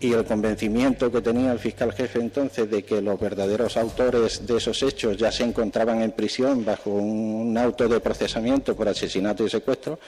y 0.00 0.12
el 0.12 0.24
convencimiento 0.24 1.12
que 1.12 1.20
tenía 1.20 1.52
el 1.52 1.60
fiscal 1.60 1.92
jefe 1.92 2.18
entonces 2.18 2.68
de 2.68 2.82
que 2.82 3.00
los 3.00 3.20
verdaderos 3.20 3.76
autores 3.76 4.44
de 4.44 4.56
esos 4.56 4.82
hechos 4.82 5.16
ya 5.16 5.30
se 5.30 5.44
encontraban 5.44 6.02
en 6.02 6.10
prisión 6.10 6.64
bajo 6.64 6.90
un 6.90 7.56
auto 7.56 7.86
de 7.88 8.00
procesamiento 8.00 8.74
por 8.74 8.88
asesinato 8.88 9.46
y 9.46 9.50
secuestro, 9.50 10.00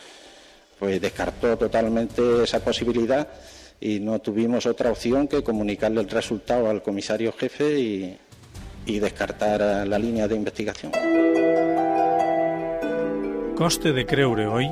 pues 0.81 1.01
descartó 1.01 1.57
totalmente 1.57 2.43
esa 2.43 2.59
posibilidad 2.59 3.29
y 3.81 4.01
no 4.01 4.19
tuvimos 4.21 4.67
otra 4.67 4.91
opción 4.91 5.29
que 5.29 5.43
comunicarle 5.43 6.01
el 6.01 6.09
resultado 6.09 6.71
al 6.71 6.83
comisario 6.83 7.33
jefe 7.33 7.79
y, 7.79 8.17
y 8.87 8.99
descartar 8.99 9.87
la 9.87 9.99
línea 9.99 10.29
de 10.29 10.37
investigación. 10.37 10.93
Costa 13.55 13.93
de 13.93 14.03
creure, 14.05 14.49
oi? 14.51 14.67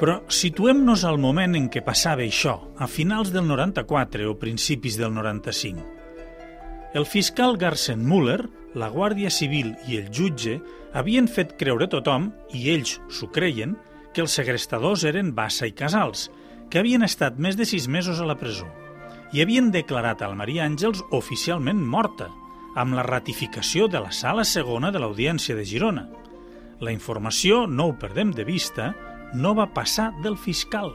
Però 0.00 0.22
situem-nos 0.32 1.04
al 1.04 1.18
moment 1.20 1.52
en 1.54 1.68
què 1.70 1.82
passava 1.84 2.24
això, 2.24 2.54
a 2.80 2.88
finals 2.88 3.28
del 3.30 3.44
94 3.46 4.24
o 4.30 4.38
principis 4.40 4.96
del 4.98 5.12
95. 5.14 5.84
El 6.96 7.04
fiscal 7.06 7.58
Garsen 7.60 8.00
Müller, 8.08 8.40
la 8.74 8.88
Guàrdia 8.90 9.30
Civil 9.30 9.74
i 9.86 10.00
el 10.00 10.08
jutge 10.08 10.56
havien 10.96 11.28
fet 11.28 11.54
creure 11.60 11.86
tothom, 11.92 12.30
i 12.56 12.70
ells 12.72 12.96
s'ho 13.12 13.28
creien, 13.32 13.76
que 14.12 14.24
els 14.24 14.34
segrestadors 14.40 15.04
eren 15.08 15.34
Bassa 15.36 15.68
i 15.68 15.76
Casals, 15.76 16.30
que 16.72 16.80
havien 16.80 17.04
estat 17.04 17.36
més 17.36 17.58
de 17.58 17.66
sis 17.68 17.84
mesos 17.84 18.16
a 18.22 18.24
la 18.24 18.38
presó 18.40 18.64
i 19.36 19.42
havien 19.44 19.68
declarat 19.72 20.22
al 20.24 20.32
Maria 20.36 20.64
Àngels 20.64 21.02
oficialment 21.12 21.80
morta, 21.94 22.30
amb 22.76 22.96
la 22.96 23.04
ratificació 23.04 23.88
de 23.92 24.00
la 24.00 24.12
sala 24.12 24.44
segona 24.48 24.88
de 24.92 25.00
l'Audiència 25.00 25.56
de 25.56 25.64
Girona. 25.68 26.06
La 26.80 26.92
informació, 26.92 27.66
no 27.68 27.90
ho 27.90 27.94
perdem 28.00 28.32
de 28.32 28.44
vista, 28.48 28.92
no 29.36 29.54
va 29.56 29.68
passar 29.72 30.10
del 30.24 30.38
fiscal. 30.40 30.92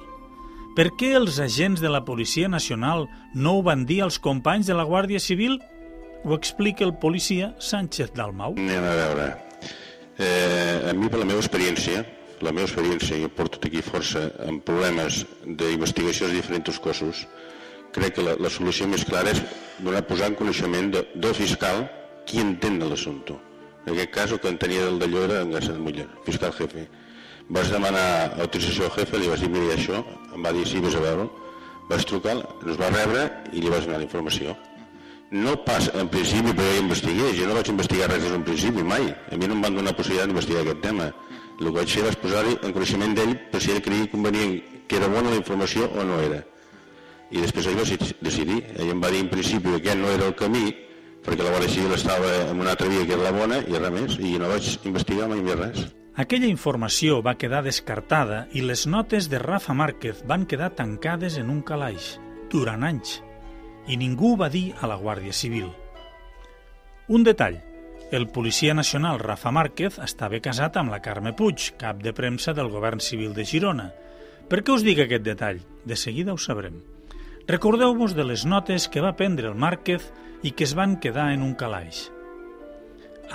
Per 0.78 0.92
què 0.98 1.14
els 1.18 1.40
agents 1.42 1.82
de 1.82 1.90
la 1.90 2.04
Policia 2.06 2.50
Nacional 2.50 3.08
no 3.34 3.58
ho 3.58 3.64
van 3.66 3.86
dir 3.90 4.04
als 4.06 4.18
companys 4.22 4.70
de 4.70 4.78
la 4.78 4.86
Guàrdia 4.86 5.22
Civil? 5.22 5.58
Ho 6.26 6.34
explica 6.38 6.86
el 6.86 6.98
policia 6.98 7.54
Sánchez 7.58 8.14
Dalmau. 8.18 8.58
Anem 8.58 8.86
a 8.86 8.94
veure. 9.02 9.28
Eh, 10.18 10.90
a 10.90 10.94
mi, 10.98 11.10
per 11.10 11.22
la 11.22 11.30
meva 11.30 11.42
experiència, 11.42 12.04
la 12.46 12.54
meva 12.54 12.68
experiència, 12.68 13.18
i 13.18 13.30
porto 13.30 13.62
aquí 13.64 13.82
força 13.86 14.28
amb 14.46 14.64
problemes 14.68 15.24
d'investigació 15.46 16.28
de 16.28 16.38
diferents 16.38 16.80
cossos, 16.84 17.26
crec 17.96 18.18
que 18.18 18.26
la, 18.26 18.36
la 18.40 18.52
solució 18.54 18.88
més 18.88 19.06
clara 19.08 19.34
és 19.34 19.42
donar 19.80 20.06
posar 20.06 20.32
en 20.32 20.38
coneixement 20.38 20.92
de, 20.94 21.04
del 21.16 21.36
fiscal 21.38 21.88
qui 22.28 22.44
entén 22.44 22.78
de 22.80 22.90
l'assumpte. 22.90 23.38
En 23.88 23.94
aquest 23.96 24.14
cas, 24.14 24.32
el 24.36 24.42
que 24.44 24.52
en 24.52 24.62
tenia 24.62 24.86
del 24.86 25.00
d'allò 25.00 25.26
era 25.30 25.42
en 25.42 25.52
García 25.56 25.80
Muller, 25.80 26.08
fiscal 26.26 26.54
jefe. 26.54 26.88
Vas 27.50 27.72
demanar 27.72 28.38
autorització 28.44 28.90
al 28.90 28.96
jefe, 29.00 29.20
li 29.22 29.30
vas 29.32 29.42
dir, 29.42 29.50
mira 29.50 29.76
això, 29.78 30.04
em 30.36 30.44
va 30.44 30.52
dir, 30.52 30.66
sí, 30.68 30.84
vés 30.84 30.98
a 31.00 31.04
veure 31.04 31.30
vas 31.90 32.06
trucar, 32.06 32.36
ens 32.66 32.80
va 32.80 32.90
rebre 32.92 33.28
i 33.54 33.62
li 33.62 33.72
vas 33.72 33.86
donar 33.86 34.02
la 34.02 34.08
informació. 34.08 34.56
No 35.32 35.58
pas 35.66 35.90
en 36.00 36.08
principi 36.12 36.54
perquè 36.56 36.78
jo 36.78 36.84
investigué, 36.84 37.32
jo 37.36 37.48
no 37.48 37.56
vaig 37.58 37.72
investigar 37.72 38.08
res 38.12 38.22
des 38.24 38.32
d'un 38.32 38.46
principi, 38.48 38.84
mai. 38.84 39.10
A 39.32 39.40
mi 39.40 39.48
no 39.48 39.58
em 39.58 39.64
van 39.64 39.76
donar 39.76 39.96
possibilitat 39.96 40.30
d'investigar 40.32 40.64
aquest 40.64 40.84
tema. 40.84 41.10
El 41.58 41.72
que 41.72 41.76
vaig 41.80 41.90
fer 41.90 42.04
va 42.06 42.14
posar-hi 42.22 42.58
en 42.62 42.74
coneixement 42.76 43.16
d'ell 43.18 43.34
per 43.52 43.62
si 43.64 43.72
ell 43.74 43.82
creia 43.86 44.10
convenient 44.12 44.58
que 44.88 44.98
era 45.00 45.10
bona 45.10 45.32
la 45.34 45.40
informació 45.40 45.90
o 45.90 46.06
no 46.06 46.20
era. 46.22 46.44
I 47.34 47.42
després 47.44 47.68
ell 47.68 47.80
va 47.80 47.86
decidir. 48.24 48.60
Ell 48.78 48.94
em 48.94 49.02
va 49.04 49.12
dir 49.12 49.24
en 49.26 49.32
principi 49.32 49.74
que 49.74 49.80
aquest 49.82 50.00
no 50.00 50.12
era 50.14 50.28
el 50.30 50.36
camí, 50.38 50.70
perquè 51.26 51.44
la 51.44 51.52
Guàrdia 51.56 51.74
Civil 51.74 51.96
estava 51.98 52.34
en 52.48 52.62
una 52.62 52.72
altra 52.76 52.88
via 52.88 53.06
que 53.06 53.18
era 53.18 53.26
la 53.26 53.36
bona 53.36 53.60
i 53.66 53.76
res 53.76 53.92
més, 53.92 54.20
i 54.22 54.38
no 54.40 54.52
vaig 54.54 54.70
investigar 54.88 55.28
mai 55.32 55.42
més 55.44 55.60
res. 55.60 55.88
Aquella 56.18 56.50
informació 56.50 57.20
va 57.22 57.36
quedar 57.38 57.64
descartada 57.66 58.46
i 58.54 58.64
les 58.66 58.88
notes 58.90 59.28
de 59.30 59.42
Rafa 59.42 59.76
Márquez 59.78 60.24
van 60.26 60.48
quedar 60.50 60.72
tancades 60.78 61.38
en 61.38 61.52
un 61.54 61.60
calaix 61.62 62.16
durant 62.50 62.86
anys 62.88 63.20
i 63.88 63.98
ningú 64.00 64.36
va 64.40 64.50
dir 64.50 64.72
a 64.82 64.90
la 64.90 64.98
Guàrdia 64.98 65.34
Civil. 65.34 65.70
Un 67.08 67.24
detall. 67.24 67.60
El 68.10 68.30
policia 68.30 68.74
nacional 68.74 69.20
Rafa 69.20 69.52
Márquez 69.52 69.98
estava 70.00 70.40
casat 70.40 70.78
amb 70.80 70.94
la 70.94 71.02
Carme 71.04 71.34
Puig, 71.36 71.74
cap 71.76 71.98
de 72.00 72.14
premsa 72.16 72.54
del 72.56 72.70
govern 72.72 73.02
civil 73.04 73.34
de 73.36 73.44
Girona. 73.44 73.90
Per 74.48 74.62
què 74.64 74.72
us 74.72 74.86
dic 74.86 75.02
aquest 75.04 75.26
detall? 75.26 75.60
De 75.84 75.98
seguida 76.00 76.32
ho 76.32 76.40
sabrem. 76.40 76.78
Recordeu-vos 77.52 78.16
de 78.16 78.24
les 78.24 78.46
notes 78.48 78.88
que 78.88 79.04
va 79.04 79.18
prendre 79.20 79.52
el 79.52 79.60
Márquez 79.60 80.08
i 80.40 80.54
que 80.56 80.64
es 80.64 80.78
van 80.80 80.96
quedar 81.04 81.34
en 81.36 81.44
un 81.44 81.52
calaix. 81.60 82.06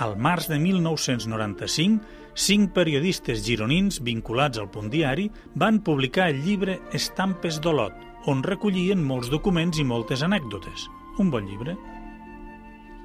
Al 0.01 0.17
març 0.17 0.49
de 0.49 0.57
1995, 0.57 2.01
cinc 2.33 2.73
periodistes 2.73 3.45
gironins 3.45 4.01
vinculats 4.01 4.57
al 4.57 4.71
Punt 4.73 4.89
Diari 4.89 5.29
van 5.53 5.83
publicar 5.85 6.31
el 6.33 6.41
llibre 6.41 6.79
Estampes 6.97 7.61
d'Olot, 7.61 7.93
on 8.25 8.41
recollien 8.41 9.05
molts 9.05 9.29
documents 9.29 9.77
i 9.77 9.85
moltes 9.85 10.25
anècdotes. 10.25 10.89
Un 11.21 11.29
bon 11.29 11.45
llibre. 11.45 11.77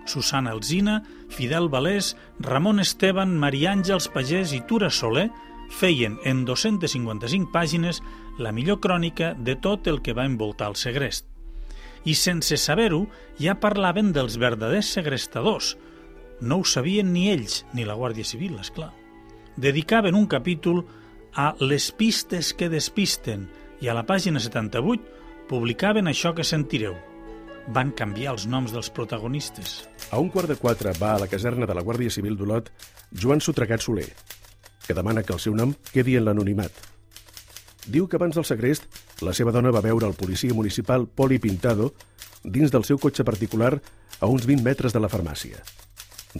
Susana 0.08 0.56
Alzina, 0.56 1.02
Fidel 1.28 1.68
Valés, 1.68 2.16
Ramon 2.40 2.80
Esteban, 2.80 3.36
Maria 3.36 3.72
Àngels 3.76 4.10
Pagès 4.10 4.56
i 4.56 4.64
Tura 4.66 4.90
Soler 4.90 5.28
feien 5.68 6.16
en 6.24 6.46
255 6.48 7.52
pàgines 7.52 8.02
la 8.38 8.52
millor 8.56 8.80
crònica 8.80 9.34
de 9.36 9.58
tot 9.60 9.86
el 9.86 10.00
que 10.02 10.16
va 10.16 10.26
envoltar 10.26 10.72
el 10.72 10.80
segrest 10.80 11.28
i 12.08 12.14
sense 12.14 12.56
saber-ho 12.56 13.06
ja 13.40 13.58
parlaven 13.60 14.12
dels 14.16 14.38
verdaders 14.40 14.92
segrestadors. 14.96 15.76
No 16.40 16.60
ho 16.60 16.64
sabien 16.64 17.12
ni 17.12 17.28
ells, 17.32 17.64
ni 17.74 17.84
la 17.84 17.96
Guàrdia 17.98 18.24
Civil, 18.24 18.58
és 18.62 18.70
clar. 18.70 18.92
Dedicaven 19.58 20.14
un 20.14 20.28
capítol 20.30 20.84
a 21.34 21.50
les 21.60 21.90
pistes 21.92 22.54
que 22.54 22.70
despisten 22.70 23.48
i 23.82 23.90
a 23.90 23.96
la 23.96 24.06
pàgina 24.06 24.40
78 24.40 25.48
publicaven 25.50 26.08
això 26.08 26.34
que 26.34 26.46
sentireu. 26.46 26.94
Van 27.68 27.90
canviar 27.92 28.32
els 28.32 28.46
noms 28.48 28.72
dels 28.72 28.88
protagonistes. 28.96 29.82
A 30.08 30.18
un 30.22 30.30
quart 30.32 30.48
de 30.48 30.56
quatre 30.56 30.94
va 30.96 31.12
a 31.14 31.18
la 31.20 31.26
caserna 31.28 31.66
de 31.68 31.74
la 31.76 31.82
Guàrdia 31.84 32.08
Civil 32.08 32.36
d'Olot 32.38 32.70
Joan 33.12 33.42
Sotregat 33.44 33.84
Soler, 33.84 34.08
que 34.86 34.96
demana 34.96 35.22
que 35.22 35.34
el 35.34 35.42
seu 35.42 35.52
nom 35.52 35.74
quedi 35.92 36.16
en 36.16 36.24
l'anonimat. 36.24 36.72
Diu 37.84 38.08
que 38.08 38.16
abans 38.16 38.38
del 38.40 38.46
segrest 38.48 38.88
la 39.20 39.34
seva 39.36 39.52
dona 39.52 39.72
va 39.74 39.84
veure 39.84 40.08
el 40.08 40.16
policia 40.16 40.56
municipal 40.56 41.04
Poli 41.08 41.36
Pintado 41.38 41.90
dins 42.42 42.72
del 42.72 42.86
seu 42.88 42.96
cotxe 43.02 43.24
particular 43.24 43.74
a 43.76 44.30
uns 44.32 44.48
20 44.48 44.64
metres 44.64 44.96
de 44.96 45.04
la 45.04 45.12
farmàcia. 45.12 45.60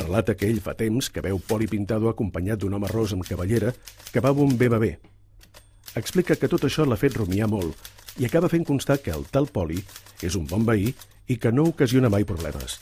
Relata 0.01 0.37
que 0.37 0.49
ell 0.49 0.63
fa 0.65 0.73
temps 0.81 1.11
que 1.13 1.25
veu 1.25 1.43
Poli 1.45 1.69
Pintado 1.69 2.09
acompanyat 2.09 2.63
d'un 2.63 2.79
home 2.79 2.89
ros 2.89 3.13
amb 3.13 3.29
cavallera 3.29 3.75
que 4.13 4.25
va 4.25 4.33
un 4.33 4.57
BBB. 4.57 4.97
Explica 6.01 6.37
que 6.41 6.49
tot 6.49 6.65
això 6.65 6.89
l'ha 6.89 7.01
fet 7.01 7.21
rumiar 7.21 7.53
molt 7.53 7.77
i 8.17 8.25
acaba 8.25 8.49
fent 8.49 8.65
constar 8.65 8.99
que 9.05 9.13
el 9.13 9.29
tal 9.29 9.53
Poli 9.53 9.85
és 10.25 10.35
un 10.35 10.49
bon 10.49 10.65
veí 10.65 10.95
i 11.29 11.37
que 11.37 11.53
no 11.53 11.69
ocasiona 11.69 12.11
mai 12.11 12.25
problemes. 12.25 12.79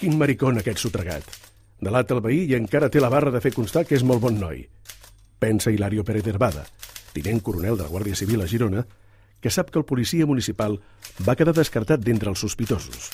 Quin 0.00 0.16
maricón 0.18 0.58
aquest 0.58 0.80
sotregat. 0.82 1.24
Delata 1.84 2.16
el 2.16 2.22
veí 2.24 2.44
i 2.48 2.56
encara 2.56 2.90
té 2.90 3.00
la 3.02 3.12
barra 3.12 3.30
de 3.30 3.42
fer 3.44 3.52
constar 3.54 3.84
que 3.84 3.94
és 3.98 4.04
molt 4.04 4.22
bon 4.24 4.40
noi. 4.40 4.64
Pensa 5.38 5.70
Hilario 5.70 6.04
Pérez 6.04 6.26
Herbada, 6.26 6.64
tinent 7.12 7.42
coronel 7.44 7.76
de 7.76 7.84
la 7.84 7.92
Guàrdia 7.92 8.16
Civil 8.16 8.42
a 8.42 8.48
Girona, 8.48 8.84
que 9.40 9.52
sap 9.52 9.70
que 9.70 9.78
el 9.78 9.84
policia 9.84 10.26
municipal 10.26 10.78
va 11.26 11.36
quedar 11.36 11.52
descartat 11.52 12.00
d'entre 12.00 12.32
els 12.32 12.40
sospitosos. 12.40 13.10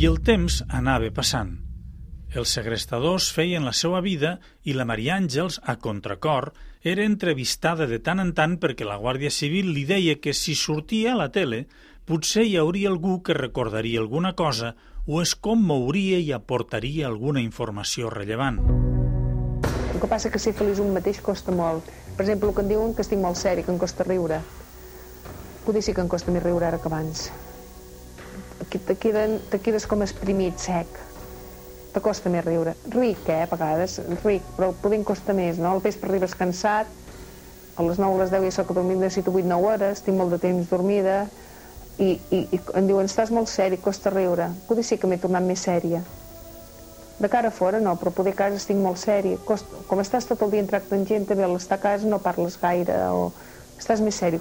I 0.00 0.06
el 0.08 0.20
temps 0.24 0.60
anava 0.68 1.08
passant. 1.16 1.56
Els 2.30 2.52
segrestadors 2.54 3.30
feien 3.34 3.64
la 3.66 3.72
seva 3.76 3.98
vida 4.04 4.36
i 4.62 4.76
la 4.76 4.86
Maria 4.88 5.16
Àngels, 5.18 5.58
a 5.64 5.74
contracor, 5.82 6.52
era 6.82 7.04
entrevistada 7.04 7.86
de 7.86 7.98
tant 8.00 8.22
en 8.22 8.30
tant 8.32 8.56
perquè 8.60 8.86
la 8.88 8.96
Guàrdia 8.96 9.28
Civil 9.28 9.74
li 9.76 9.84
deia 9.84 10.16
que 10.16 10.32
si 10.32 10.54
sortia 10.56 11.12
a 11.12 11.18
la 11.18 11.28
tele 11.28 11.66
potser 12.08 12.46
hi 12.48 12.56
hauria 12.56 12.88
algú 12.88 13.18
que 13.22 13.36
recordaria 13.36 14.00
alguna 14.00 14.32
cosa 14.32 14.74
o 15.06 15.20
es 15.20 15.34
commouria 15.36 16.18
i 16.18 16.32
aportaria 16.32 17.06
alguna 17.06 17.42
informació 17.44 18.08
rellevant. 18.08 18.62
El 19.92 20.00
que 20.00 20.08
passa 20.08 20.32
que 20.32 20.40
ser 20.40 20.54
feliç 20.56 20.80
un 20.80 20.94
mateix 20.96 21.20
costa 21.20 21.52
molt. 21.52 21.84
Per 22.16 22.24
exemple, 22.24 22.48
el 22.48 22.56
que 22.56 22.64
em 22.64 22.72
diuen 22.72 22.96
que 22.96 23.04
estic 23.04 23.20
molt 23.20 23.36
seri, 23.36 23.64
que 23.66 23.72
em 23.74 23.78
costa 23.78 24.06
riure. 24.08 24.40
Poder 25.66 25.84
sí 25.84 25.92
que 25.92 26.00
em 26.00 26.08
costa 26.08 26.32
més 26.32 26.42
riure 26.42 26.70
ara 26.70 26.80
que 26.80 26.88
abans. 26.88 27.28
Te, 28.70 28.96
queden, 28.96 29.36
te 29.52 29.60
quedes 29.60 29.84
com 29.90 30.00
exprimit, 30.06 30.56
sec. 30.62 31.09
Te 31.90 32.00
costa 32.00 32.30
més 32.30 32.44
riure. 32.46 32.76
Ric, 32.94 33.26
eh, 33.28 33.42
a 33.42 33.50
vegades, 33.50 33.98
ric, 34.22 34.46
però 34.56 34.70
poder 34.82 35.00
em 35.00 35.04
costa 35.04 35.34
més, 35.34 35.58
no? 35.58 35.72
Al 35.72 35.82
vespre 35.82 36.10
arribes 36.10 36.36
cansat, 36.38 36.90
a 37.74 37.82
les 37.82 37.98
9 37.98 38.14
a 38.14 38.22
les 38.22 38.30
10 38.30 38.46
ja 38.46 38.52
soc 38.60 38.70
dormir, 38.76 38.98
necessito 39.00 39.32
8-9 39.34 39.72
hores, 39.72 40.02
tinc 40.06 40.18
molt 40.18 40.36
de 40.36 40.38
temps 40.42 40.70
dormida, 40.70 41.24
i, 41.98 42.14
i, 42.30 42.40
i 42.54 42.60
em 42.78 42.86
diuen, 42.88 43.10
estàs 43.10 43.32
molt 43.34 43.50
seri, 43.50 43.80
costa 43.82 44.12
riure. 44.14 44.48
Poder 44.68 44.84
sí 44.86 44.98
que 45.00 45.10
m'he 45.10 45.18
tornat 45.20 45.44
més 45.44 45.66
sèria. 45.66 46.02
De 47.20 47.28
cara 47.28 47.50
a 47.50 47.52
fora 47.52 47.80
no, 47.82 47.92
però 48.00 48.14
poder 48.16 48.32
a 48.32 48.38
casa 48.38 48.56
estic 48.56 48.78
molt 48.80 49.00
sèria. 49.02 49.36
Costa, 49.44 49.82
com 49.90 50.00
estàs 50.00 50.28
tot 50.28 50.40
el 50.46 50.54
dia 50.54 50.64
tractant 50.70 51.04
gent, 51.08 51.26
també 51.28 51.44
a 51.44 51.50
l'estar 51.50 51.76
a 51.76 51.82
casa 51.82 52.08
no 52.08 52.22
parles 52.24 52.56
gaire 52.62 52.96
o 53.12 53.28
estàs 53.80 54.00
més 54.04 54.16
sèrio. 54.22 54.40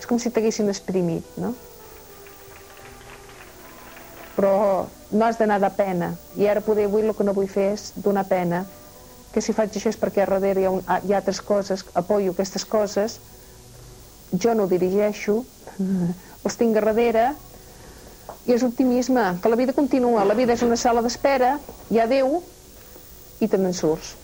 És 0.00 0.08
com 0.10 0.18
si 0.18 0.32
t'haguessin 0.34 0.72
exprimit, 0.72 1.28
no? 1.38 1.54
Però 4.36 4.86
no 5.10 5.24
has 5.24 5.38
d'anar 5.40 5.58
de 5.62 5.70
pena. 5.72 6.10
I 6.36 6.48
ara 6.52 6.64
poder 6.64 6.86
avui 6.88 7.06
el 7.06 7.14
que 7.16 7.24
no 7.24 7.34
vull 7.36 7.48
fer 7.48 7.70
és 7.74 7.90
donar 7.96 8.26
pena. 8.28 8.64
Que 9.32 9.42
si 9.44 9.54
faig 9.56 9.72
això 9.72 9.92
és 9.92 9.98
perquè 10.00 10.24
a 10.24 10.28
darrere 10.30 10.62
hi 10.62 10.68
ha, 10.68 10.74
un, 10.76 10.84
hi 10.84 11.14
ha 11.14 11.20
altres 11.20 11.40
coses, 11.44 11.84
apoyo 11.94 12.32
aquestes 12.32 12.64
coses, 12.68 13.18
jo 14.32 14.54
no 14.54 14.64
ho 14.64 14.70
dirigeixo, 14.70 15.42
els 16.44 16.60
tinc 16.60 16.76
a 16.76 16.84
darrere, 16.84 17.30
i 18.46 18.54
és 18.54 18.62
optimisme, 18.62 19.24
que 19.42 19.50
la 19.50 19.58
vida 19.58 19.74
continua, 19.74 20.24
la 20.24 20.36
vida 20.38 20.54
és 20.54 20.62
una 20.62 20.78
sala 20.78 21.02
d'espera, 21.02 21.56
hi 21.90 21.98
ha 21.98 22.06
Déu, 22.10 22.38
i 23.40 23.48
també 23.48 23.72
en 23.72 23.76
surts. 23.76 24.14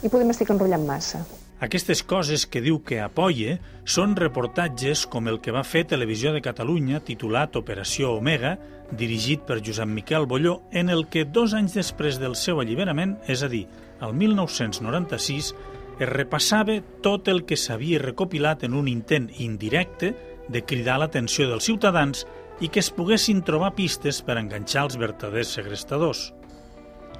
I 0.00 0.08
podem 0.08 0.32
estar 0.32 0.48
enrotllant 0.48 0.86
massa. 0.88 1.20
Aquestes 1.60 2.00
coses 2.02 2.46
que 2.48 2.62
diu 2.64 2.78
que 2.80 3.02
apoye 3.04 3.58
són 3.84 4.14
reportatges 4.16 5.02
com 5.12 5.26
el 5.28 5.42
que 5.44 5.52
va 5.52 5.60
fer 5.60 5.82
Televisió 5.90 6.32
de 6.32 6.40
Catalunya 6.40 7.02
titulat 7.04 7.58
Operació 7.60 8.14
Omega, 8.16 8.54
dirigit 8.96 9.44
per 9.44 9.58
Josep 9.60 9.90
Miquel 9.92 10.24
Bolló, 10.24 10.62
en 10.72 10.88
el 10.88 11.04
que 11.12 11.26
dos 11.28 11.52
anys 11.52 11.76
després 11.76 12.16
del 12.22 12.38
seu 12.40 12.62
alliberament, 12.64 13.18
és 13.28 13.44
a 13.44 13.52
dir, 13.52 13.66
el 14.00 14.16
1996, 14.16 15.52
es 16.00 16.08
repassava 16.08 16.78
tot 17.04 17.28
el 17.28 17.44
que 17.44 17.60
s'havia 17.60 18.00
recopilat 18.00 18.64
en 18.64 18.72
un 18.80 18.88
intent 18.88 19.28
indirecte 19.36 20.14
de 20.48 20.64
cridar 20.64 20.96
l'atenció 21.02 21.50
dels 21.50 21.68
ciutadans 21.68 22.24
i 22.64 22.72
que 22.72 22.80
es 22.80 22.88
poguessin 22.88 23.44
trobar 23.44 23.74
pistes 23.76 24.24
per 24.24 24.40
enganxar 24.40 24.88
els 24.88 24.96
verdaders 24.96 25.52
segrestadors. 25.60 26.30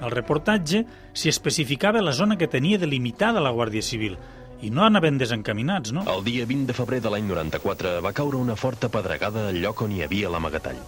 Al 0.01 0.13
reportatge 0.15 0.85
s'hi 1.13 1.29
especificava 1.29 2.01
la 2.01 2.15
zona 2.17 2.37
que 2.41 2.49
tenia 2.49 2.79
delimitada 2.81 3.43
la 3.45 3.53
Guàrdia 3.53 3.85
Civil 3.85 4.17
i 4.65 4.71
no 4.71 4.85
anaven 4.85 5.19
desencaminats, 5.21 5.93
no? 5.93 6.05
El 6.09 6.25
dia 6.25 6.47
20 6.49 6.69
de 6.69 6.77
febrer 6.77 7.01
de 7.05 7.13
l'any 7.13 7.29
94 7.29 7.99
va 8.05 8.13
caure 8.17 8.41
una 8.41 8.57
forta 8.57 8.91
pedregada 8.93 9.47
al 9.49 9.61
lloc 9.61 9.85
on 9.87 9.93
hi 9.97 10.03
havia 10.05 10.33
l'amagatall. 10.33 10.81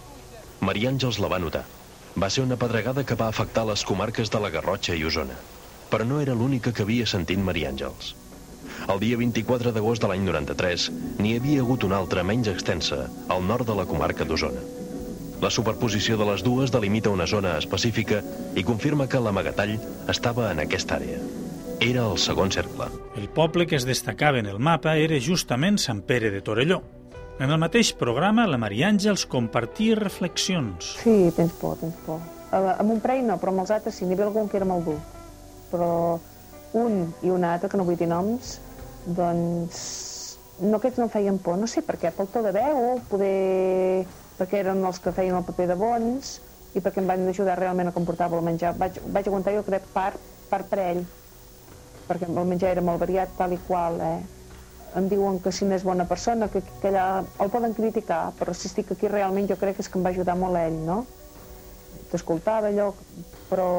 Maria 0.61 0.91
Àngels 0.93 1.19
la 1.21 1.29
va 1.29 1.41
notar. 1.41 1.63
Va 2.17 2.29
ser 2.29 2.43
una 2.45 2.57
pedregada 2.61 3.03
que 3.03 3.17
va 3.17 3.29
afectar 3.33 3.65
les 3.69 3.85
comarques 3.85 4.29
de 4.33 4.41
la 4.41 4.51
Garrotxa 4.53 4.97
i 4.97 5.05
Osona. 5.09 5.37
Però 5.89 6.05
no 6.05 6.19
era 6.21 6.37
l'única 6.37 6.73
que 6.73 6.85
havia 6.85 7.09
sentit 7.09 7.41
Maria 7.41 7.71
Àngels. 7.73 8.13
El 8.93 9.01
dia 9.01 9.17
24 9.17 9.73
d'agost 9.73 10.01
de 10.03 10.09
l'any 10.11 10.23
93 10.25 10.89
n'hi 11.19 11.35
havia 11.37 11.65
hagut 11.65 11.85
una 11.87 11.99
altra 12.01 12.23
menys 12.23 12.49
extensa 12.51 13.03
al 13.35 13.45
nord 13.49 13.69
de 13.69 13.77
la 13.77 13.85
comarca 13.89 14.25
d'Osona. 14.25 14.61
La 15.43 15.49
superposició 15.51 16.15
de 16.15 16.23
les 16.23 16.39
dues 16.39 16.71
delimita 16.71 17.11
una 17.11 17.25
zona 17.27 17.57
específica 17.59 18.21
i 18.55 18.61
confirma 18.63 19.09
que 19.11 19.19
l'amagatall 19.19 19.73
estava 20.13 20.45
en 20.53 20.61
aquesta 20.63 20.95
àrea. 20.95 21.17
Era 21.83 22.05
el 22.07 22.15
segon 22.21 22.53
cercle. 22.53 22.87
El 23.19 23.27
poble 23.27 23.65
que 23.67 23.75
es 23.75 23.83
destacava 23.83 24.39
en 24.39 24.47
el 24.47 24.61
mapa 24.63 24.93
era 24.95 25.19
justament 25.19 25.81
Sant 25.83 25.99
Pere 26.07 26.31
de 26.31 26.39
Torelló. 26.39 26.79
En 27.43 27.51
el 27.51 27.59
mateix 27.59 27.91
programa, 27.99 28.47
la 28.47 28.61
Maria 28.61 28.87
Àngels 28.87 29.25
compartia 29.27 29.99
reflexions. 29.99 30.93
Sí, 31.01 31.17
tens 31.35 31.59
por, 31.59 31.75
tens 31.81 31.99
por. 32.05 32.23
Amb 32.55 32.95
un 32.95 33.03
parell 33.03 33.27
no, 33.27 33.35
però 33.41 33.51
amb 33.51 33.65
els 33.65 33.75
altres 33.75 33.99
sí. 33.99 34.07
N'hi 34.07 34.15
havia 34.15 34.29
algun 34.29 34.47
que 34.47 34.61
era 34.61 34.69
molt 34.69 34.87
dur. 34.87 34.99
Però 35.73 35.91
un 36.79 36.99
i 37.19 37.35
un 37.35 37.43
altre, 37.43 37.67
que 37.67 37.81
no 37.81 37.89
vull 37.89 37.99
dir 37.99 38.07
noms, 38.07 38.61
doncs 39.19 39.83
no 40.63 40.79
aquests 40.79 41.03
no 41.03 41.11
feien 41.11 41.35
por, 41.43 41.59
no 41.59 41.67
sé 41.67 41.83
per 41.83 41.99
què, 41.99 42.15
pel 42.15 42.31
to 42.31 42.47
de 42.47 42.55
veu, 42.55 43.01
poder... 43.11 44.05
perquè 44.37 44.61
eren 44.63 44.83
els 44.85 44.99
que 44.99 45.13
feien 45.15 45.37
el 45.37 45.45
paper 45.47 45.69
de 45.71 45.77
bons 45.79 46.37
i 46.73 46.81
perquè 46.81 47.01
em 47.01 47.09
van 47.09 47.25
ajudar 47.29 47.57
realment 47.59 47.91
a 47.91 47.95
comportar-lo 47.95 48.39
el 48.39 48.47
menjar. 48.47 48.73
Vaig, 48.77 48.99
vaig 49.15 49.27
aguantar, 49.29 49.53
jo 49.55 49.65
crec, 49.65 49.85
part, 49.93 50.21
part 50.49 50.69
per 50.69 50.79
ell, 50.83 51.03
perquè 52.07 52.29
el 52.29 52.49
menjar 52.49 52.73
era 52.73 52.85
molt 52.85 53.01
variat, 53.03 53.35
tal 53.37 53.53
i 53.53 53.59
qual, 53.67 53.99
eh? 54.01 54.21
Em 54.97 55.09
diuen 55.09 55.39
que 55.41 55.51
si 55.53 55.65
no 55.65 55.73
és 55.73 55.85
bona 55.85 56.05
persona, 56.09 56.49
que, 56.53 56.61
que 56.81 56.89
allà 56.89 57.23
el 57.41 57.51
poden 57.53 57.73
criticar, 57.77 58.27
però 58.37 58.53
si 58.53 58.67
estic 58.69 58.91
aquí 58.93 59.09
realment 59.09 59.49
jo 59.49 59.57
crec 59.61 59.77
que 59.77 59.85
és 59.85 59.89
que 59.89 59.97
em 59.97 60.05
va 60.05 60.13
ajudar 60.13 60.37
molt 60.37 60.59
ell, 60.59 60.81
no? 60.85 61.03
T'escoltava 62.11 62.69
allò, 62.69 62.91
però 63.49 63.69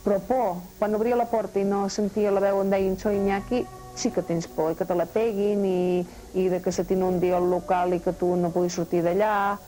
però 0.00 0.16
por, 0.24 0.56
quan 0.78 0.94
obria 0.96 1.16
la 1.18 1.28
porta 1.28 1.60
i 1.60 1.64
no 1.68 1.82
sentia 1.92 2.30
la 2.32 2.40
veu 2.40 2.62
on 2.62 2.70
deien 2.72 2.96
soy 2.98 3.18
Iñaki, 3.18 3.66
sí 3.94 4.10
que 4.10 4.22
tens 4.24 4.46
por, 4.48 4.72
que 4.76 4.86
te 4.88 4.96
la 4.96 5.04
peguin 5.04 5.64
i, 5.68 6.06
i 6.34 6.48
de 6.48 6.60
que 6.62 6.72
se 6.72 6.84
t'inundi 6.84 7.32
el 7.34 7.50
local 7.50 7.94
i 7.94 8.00
que 8.00 8.12
tu 8.12 8.34
no 8.36 8.52
puguis 8.54 8.76
sortir 8.78 9.02
d'allà. 9.06 9.58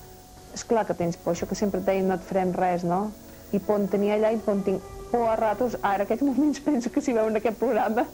És 0.55 0.65
clar 0.69 0.85
que 0.87 0.95
tens 0.95 1.17
por, 1.17 1.35
això 1.35 1.49
que 1.49 1.59
sempre 1.59 1.81
et 1.81 1.87
deien 1.87 2.09
no 2.09 2.19
et 2.19 2.27
farem 2.29 2.53
res, 2.57 2.85
no? 2.85 3.07
I 3.53 3.61
por 3.61 3.81
en 3.81 3.89
tenia 3.93 4.17
allà 4.19 4.33
i 4.33 4.41
por 4.41 4.59
en 4.59 4.65
tinc 4.67 4.91
por 5.13 5.29
a 5.29 5.37
ratos, 5.37 5.77
ara 5.83 6.07
aquests 6.07 6.25
moments 6.25 6.61
penso 6.67 6.91
que 6.91 7.03
si 7.05 7.13
veuen 7.13 7.37
aquest 7.37 7.59
programa 7.61 8.07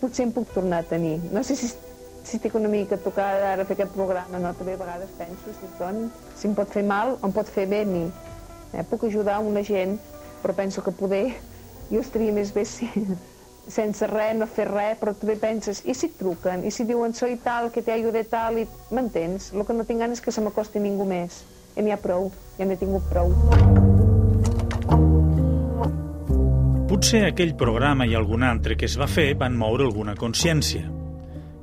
potser 0.00 0.26
em 0.26 0.32
puc 0.34 0.50
tornar 0.54 0.82
a 0.82 0.88
tenir. 0.90 1.20
No 1.30 1.44
sé 1.46 1.54
si, 1.56 1.68
si 1.70 2.36
estic 2.38 2.54
una 2.58 2.70
mica 2.70 2.98
tocada 2.98 3.52
ara 3.52 3.66
fer 3.68 3.76
aquest 3.78 3.94
programa, 3.94 4.40
no? 4.42 4.50
També 4.58 4.74
a 4.74 4.80
vegades 4.80 5.12
penso 5.18 5.54
si, 5.58 5.70
son, 5.78 6.08
si 6.38 6.48
em 6.50 6.56
pot 6.58 6.70
fer 6.74 6.82
mal 6.86 7.16
em 7.22 7.34
pot 7.34 7.50
fer 7.50 7.68
bé 7.70 7.84
a 7.86 7.88
mi. 7.88 8.08
Eh? 8.72 8.82
Puc 8.90 9.06
ajudar 9.06 9.38
una 9.46 9.62
gent, 9.62 9.98
però 10.42 10.56
penso 10.58 10.82
que 10.82 10.90
poder 10.90 11.26
jo 11.92 12.00
estaria 12.00 12.34
més 12.34 12.50
bé 12.54 12.64
si, 12.66 12.90
sense 13.68 14.06
res, 14.10 14.34
no 14.36 14.46
fer 14.50 14.66
res, 14.68 14.98
però 15.00 15.14
també 15.16 15.36
penses, 15.40 15.82
i 15.86 15.94
si 15.94 16.10
et 16.10 16.18
truquen, 16.18 16.64
i 16.66 16.70
si 16.74 16.86
diuen 16.88 17.14
soy 17.14 17.36
tal, 17.42 17.70
que 17.72 17.82
te 17.82 17.92
ayude 17.94 18.24
tal, 18.24 18.58
i 18.58 18.66
m'entens? 18.90 19.52
El 19.54 19.66
que 19.66 19.76
no 19.76 19.86
tinc 19.88 20.02
ganes 20.02 20.18
és 20.18 20.24
que 20.24 20.34
se 20.34 20.42
m'acosti 20.44 20.82
ningú 20.82 21.06
més. 21.08 21.42
Ja 21.76 21.82
n'hi 21.84 21.94
ha 21.94 22.00
prou, 22.00 22.30
ja 22.58 22.66
n'he 22.68 22.76
tingut 22.76 23.06
prou. 23.08 23.32
Potser 26.92 27.22
aquell 27.24 27.54
programa 27.56 28.04
i 28.06 28.12
algun 28.14 28.42
altre 28.44 28.76
que 28.76 28.84
es 28.84 28.98
va 29.00 29.08
fer 29.08 29.32
van 29.40 29.56
moure 29.56 29.86
alguna 29.88 30.12
consciència. 30.18 30.90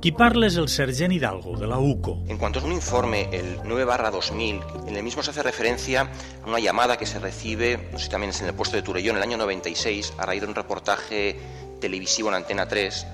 Qui 0.00 0.14
parla 0.16 0.46
es 0.48 0.56
el 0.56 0.70
sergent 0.72 1.12
Hidalgo, 1.12 1.58
de 1.60 1.66
la 1.68 1.78
UCO. 1.78 2.22
En 2.26 2.38
cuanto 2.38 2.58
a 2.58 2.64
un 2.64 2.72
informe, 2.72 3.28
el 3.32 3.60
9 3.64 3.84
barra 3.84 4.10
2000, 4.10 4.60
en 4.88 4.96
el 4.96 5.02
mismo 5.02 5.22
se 5.22 5.30
hace 5.30 5.42
referencia 5.42 6.08
a 6.42 6.48
una 6.48 6.58
llamada 6.58 6.96
que 6.96 7.04
se 7.04 7.18
recibe, 7.18 7.90
no 7.92 7.98
sé 7.98 8.06
si 8.06 8.10
también 8.10 8.30
es 8.30 8.40
en 8.40 8.48
el 8.48 8.54
puesto 8.54 8.76
de 8.76 8.82
Turellón, 8.82 9.16
en 9.16 9.22
el 9.22 9.28
año 9.28 9.36
96, 9.36 10.14
a 10.16 10.24
raíz 10.24 10.40
de 10.40 10.48
un 10.48 10.54
reportaje 10.54 11.36
televisivo 11.80 12.28
en 12.28 12.36
Antena 12.36 12.68
3, 12.68 13.06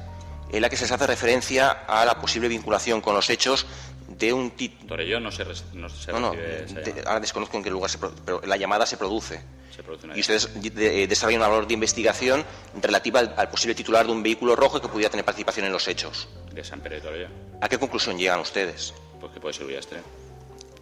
en 0.51 0.63
la 0.63 0.69
que 0.69 0.77
se 0.77 0.93
hace 0.93 1.07
referencia 1.07 1.71
a 1.71 2.05
la 2.05 2.21
posible 2.21 2.49
vinculación 2.49 3.01
con 3.01 3.15
los 3.15 3.31
hechos 3.31 3.67
de 4.09 4.33
un 4.33 4.51
título. 4.53 4.89
Torellón 4.89 5.23
no 5.23 5.33
se, 5.33 5.45
no 5.75 5.89
se 5.89 6.13
no, 6.13 6.21
no, 6.21 6.33
de, 6.33 7.03
ahora 7.07 7.21
desconozco 7.21 7.57
en 7.57 7.65
qué 7.65 7.71
lugar 7.71 7.91
se 7.91 7.99
produce, 7.99 8.23
pero 8.25 8.41
la 8.45 8.57
llamada 8.57 8.87
se 8.87 8.97
produce. 8.97 9.41
Se 9.75 9.83
produce 9.83 10.09
y 10.15 10.21
ustedes 10.21 10.75
de, 10.75 11.07
desarrollan 11.07 11.41
una 11.41 11.49
labor 11.49 11.67
de 11.67 11.75
investigación 11.75 12.45
relativa 12.81 13.21
al, 13.21 13.35
al, 13.37 13.49
posible 13.51 13.75
titular 13.75 14.07
de 14.07 14.13
un 14.13 14.23
vehículo 14.23 14.57
rojo 14.57 14.81
que 14.81 14.89
pudiera 14.89 15.11
tener 15.11 15.25
participación 15.25 15.67
en 15.67 15.73
los 15.73 15.87
hechos. 15.89 16.29
De 16.53 16.65
San 16.65 16.81
Pere 16.81 16.97
de 16.97 17.03
Torellón. 17.03 17.33
¿A 17.61 17.69
qué 17.69 17.79
conclusión 17.79 18.17
llegan 18.17 18.41
ustedes? 18.41 18.95
Pues 19.21 19.33
que 19.33 19.41
puede 19.41 19.55
ser 19.55 19.67
Ullastre. 19.67 20.01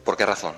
¿Por 0.05 0.16
qué 0.16 0.27
razón? 0.27 0.55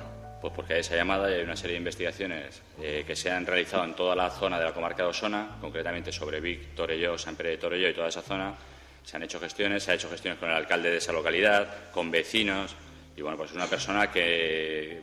Pues 0.47 0.55
porque 0.55 0.75
hay 0.75 0.81
esa 0.81 0.95
llamada 0.95 1.29
y 1.29 1.35
hay 1.35 1.43
una 1.43 1.57
serie 1.57 1.73
de 1.73 1.79
investigaciones 1.79 2.63
eh, 2.81 3.03
que 3.05 3.17
se 3.17 3.33
han 3.33 3.45
realizado 3.45 3.83
en 3.83 3.95
toda 3.95 4.15
la 4.15 4.31
zona 4.31 4.61
de 4.61 4.65
la 4.65 4.73
comarca 4.73 5.03
de 5.03 5.09
Osona, 5.09 5.57
concretamente 5.61 6.13
sobre 6.13 6.41
Vic, 6.41 6.77
Torelló, 6.77 7.19
San 7.19 7.35
Pere 7.35 7.51
de 7.51 7.57
Torelló 7.57 7.89
y 7.89 7.95
toda 7.95 8.07
esa 8.07 8.23
zona. 8.23 8.55
Se 9.03 9.17
han 9.17 9.25
hecho 9.25 9.41
gestiones, 9.41 9.83
se 9.83 9.91
ha 9.91 9.95
hecho 9.95 10.09
gestiones 10.09 10.39
con 10.39 10.49
el 10.49 10.55
alcalde 10.55 10.89
de 10.89 10.99
esa 10.99 11.13
localidad, 11.13 11.91
con 11.91 12.13
vecinos, 12.13 12.77
y 13.17 13.23
bueno, 13.23 13.37
pues 13.37 13.51
es 13.51 13.57
una 13.57 13.67
persona 13.67 14.13
que 14.13 15.03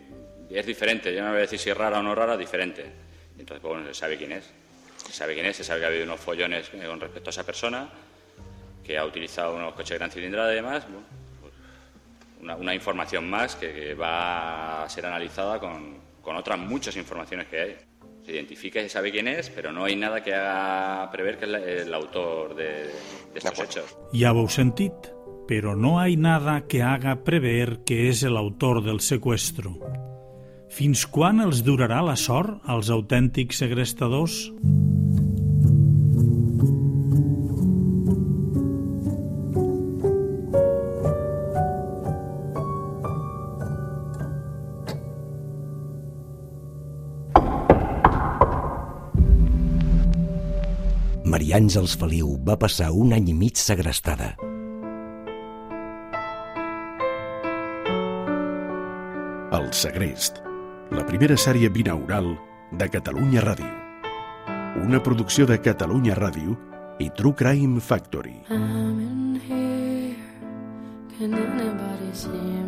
es 0.50 0.66
diferente, 0.66 1.14
yo 1.14 1.22
no 1.22 1.32
voy 1.32 1.40
a 1.40 1.42
decir 1.42 1.60
si 1.60 1.70
es 1.70 1.76
rara 1.76 2.00
o 2.00 2.04
no 2.04 2.16
rara, 2.16 2.38
diferente. 2.38 2.86
Entonces, 3.38 3.62
pues 3.62 3.74
bueno, 3.74 3.86
se 3.88 3.96
sabe 3.96 4.18
quién 4.18 4.32
es. 4.32 4.50
Se 4.96 5.12
sabe 5.12 5.34
quién 5.34 5.46
es, 5.46 5.58
se 5.58 5.66
sabe 5.66 5.82
que 5.82 5.86
ha 5.88 5.90
habido 5.90 6.06
unos 6.06 6.22
follones 6.22 6.70
con 6.70 7.02
respecto 7.02 7.32
a 7.32 7.32
esa 7.32 7.46
persona, 7.46 7.90
que 8.82 8.98
ha 8.98 9.04
utilizado 9.04 9.56
unos 9.56 9.74
coches 9.74 9.90
de 9.90 9.98
gran 9.98 10.10
cilindrada 10.10 10.54
y 10.54 10.56
demás. 10.56 10.86
Una, 12.44 12.56
una, 12.56 12.76
información 12.76 13.30
más 13.30 13.56
que, 13.56 13.74
que, 13.74 13.94
va 13.94 14.84
a 14.84 14.90
ser 14.90 15.06
analizada 15.06 15.60
con, 15.60 15.98
con 16.22 16.36
otras 16.36 16.60
muchas 16.60 16.96
informaciones 16.98 17.48
que 17.48 17.60
hay. 17.60 17.76
Se 18.26 18.34
identifica 18.34 18.80
y 18.80 18.84
se 18.84 18.90
sabe 18.90 19.12
quién 19.12 19.28
es, 19.28 19.50
pero 19.50 19.72
no 19.72 19.84
hay 19.86 19.96
nada 19.96 20.24
que 20.24 20.34
haga 20.34 21.10
prever 21.12 21.38
que 21.38 21.46
es 21.46 21.52
el, 21.52 21.56
el 21.56 21.94
autor 21.94 22.56
de, 22.56 22.64
de 23.34 23.40
estos 23.40 23.60
hechos. 23.60 23.98
Ja 24.14 24.32
ho 24.32 24.44
heu 24.44 24.48
sentit, 24.48 24.94
pero 25.48 25.76
no 25.76 26.00
hay 26.00 26.16
nada 26.16 26.68
que 26.68 26.84
haga 26.84 27.24
prever 27.24 27.84
que 27.84 28.08
és 28.10 28.24
el 28.24 28.38
autor 28.38 28.84
del 28.84 29.02
secuestro. 29.02 29.76
Fins 30.74 31.04
quan 31.06 31.44
els 31.44 31.62
durarà 31.68 32.00
la 32.02 32.16
sort 32.18 32.64
als 32.66 32.90
autèntics 32.90 33.60
segrestadors? 33.62 34.48
Àngels 51.54 51.92
Feliu 52.02 52.32
va 52.42 52.56
passar 52.58 52.88
un 52.98 53.12
any 53.14 53.28
i 53.30 53.34
mig 53.38 53.60
segrestada. 53.62 54.32
El 59.54 59.68
Segrest, 59.78 60.42
la 60.98 61.06
primera 61.06 61.38
sèrie 61.38 61.70
binaural 61.76 62.32
de 62.82 62.90
Catalunya 62.96 63.46
Ràdio. 63.46 63.70
Una 64.82 65.04
producció 65.06 65.46
de 65.46 65.60
Catalunya 65.62 66.18
Ràdio 66.18 66.58
i 66.98 67.12
True 67.14 67.38
Crime 67.38 67.78
Factory. 67.80 68.40
I'm 68.50 68.98
in 69.06 69.40
here. 69.46 70.18
Can 71.20 71.38
anybody 71.38 72.10
see 72.18 72.34
me? 72.34 72.63